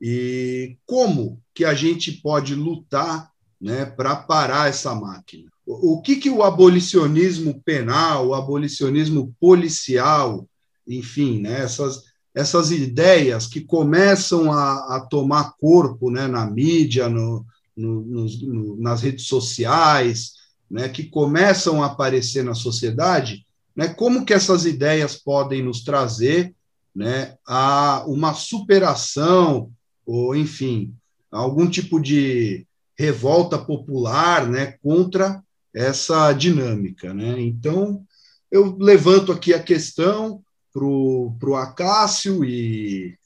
[0.00, 5.48] E como que a gente pode lutar né, para parar essa máquina?
[5.64, 10.48] O, que, que o abolicionismo penal, o abolicionismo policial,
[10.86, 12.02] enfim, né, essas,
[12.34, 17.46] essas ideias que começam a, a tomar corpo né, na mídia, no,
[17.76, 20.34] no, no, nas redes sociais,
[20.70, 26.54] né, que começam a aparecer na sociedade, né, como que essas ideias podem nos trazer
[26.94, 29.70] né, a uma superação,
[30.04, 30.94] ou enfim,
[31.30, 32.66] algum tipo de
[32.96, 35.42] revolta popular né, contra
[35.74, 37.14] essa dinâmica.
[37.14, 37.40] Né?
[37.40, 38.04] Então,
[38.50, 40.42] eu levanto aqui a questão
[40.72, 43.18] para o Acácio e,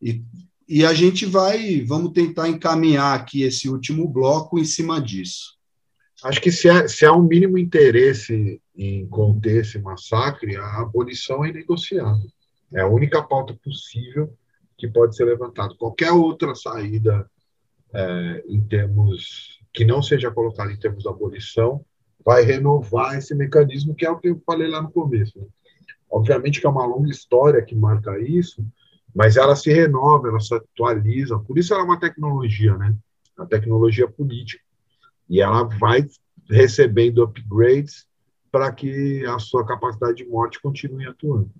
[0.00, 0.22] e
[0.74, 5.58] e a gente vai, vamos tentar encaminhar aqui esse último bloco em cima disso.
[6.24, 11.44] Acho que se há, se há um mínimo interesse em conter esse massacre, a abolição
[11.44, 12.26] é inegociável.
[12.72, 14.34] É a única pauta possível
[14.78, 15.74] que pode ser levantada.
[15.74, 17.30] Qualquer outra saída
[17.92, 21.84] é, em termos que não seja colocada em termos da abolição
[22.24, 25.38] vai renovar esse mecanismo que é o que eu falei lá no começo.
[25.38, 25.46] Né?
[26.10, 28.64] Obviamente que é uma longa história que marca isso,
[29.14, 31.38] mas ela se renova, ela se atualiza.
[31.38, 32.94] Por isso ela é uma tecnologia, né?
[33.38, 34.62] A tecnologia política.
[35.28, 36.06] E ela vai
[36.48, 38.06] recebendo upgrades
[38.50, 41.50] para que a sua capacidade de morte continue atuando.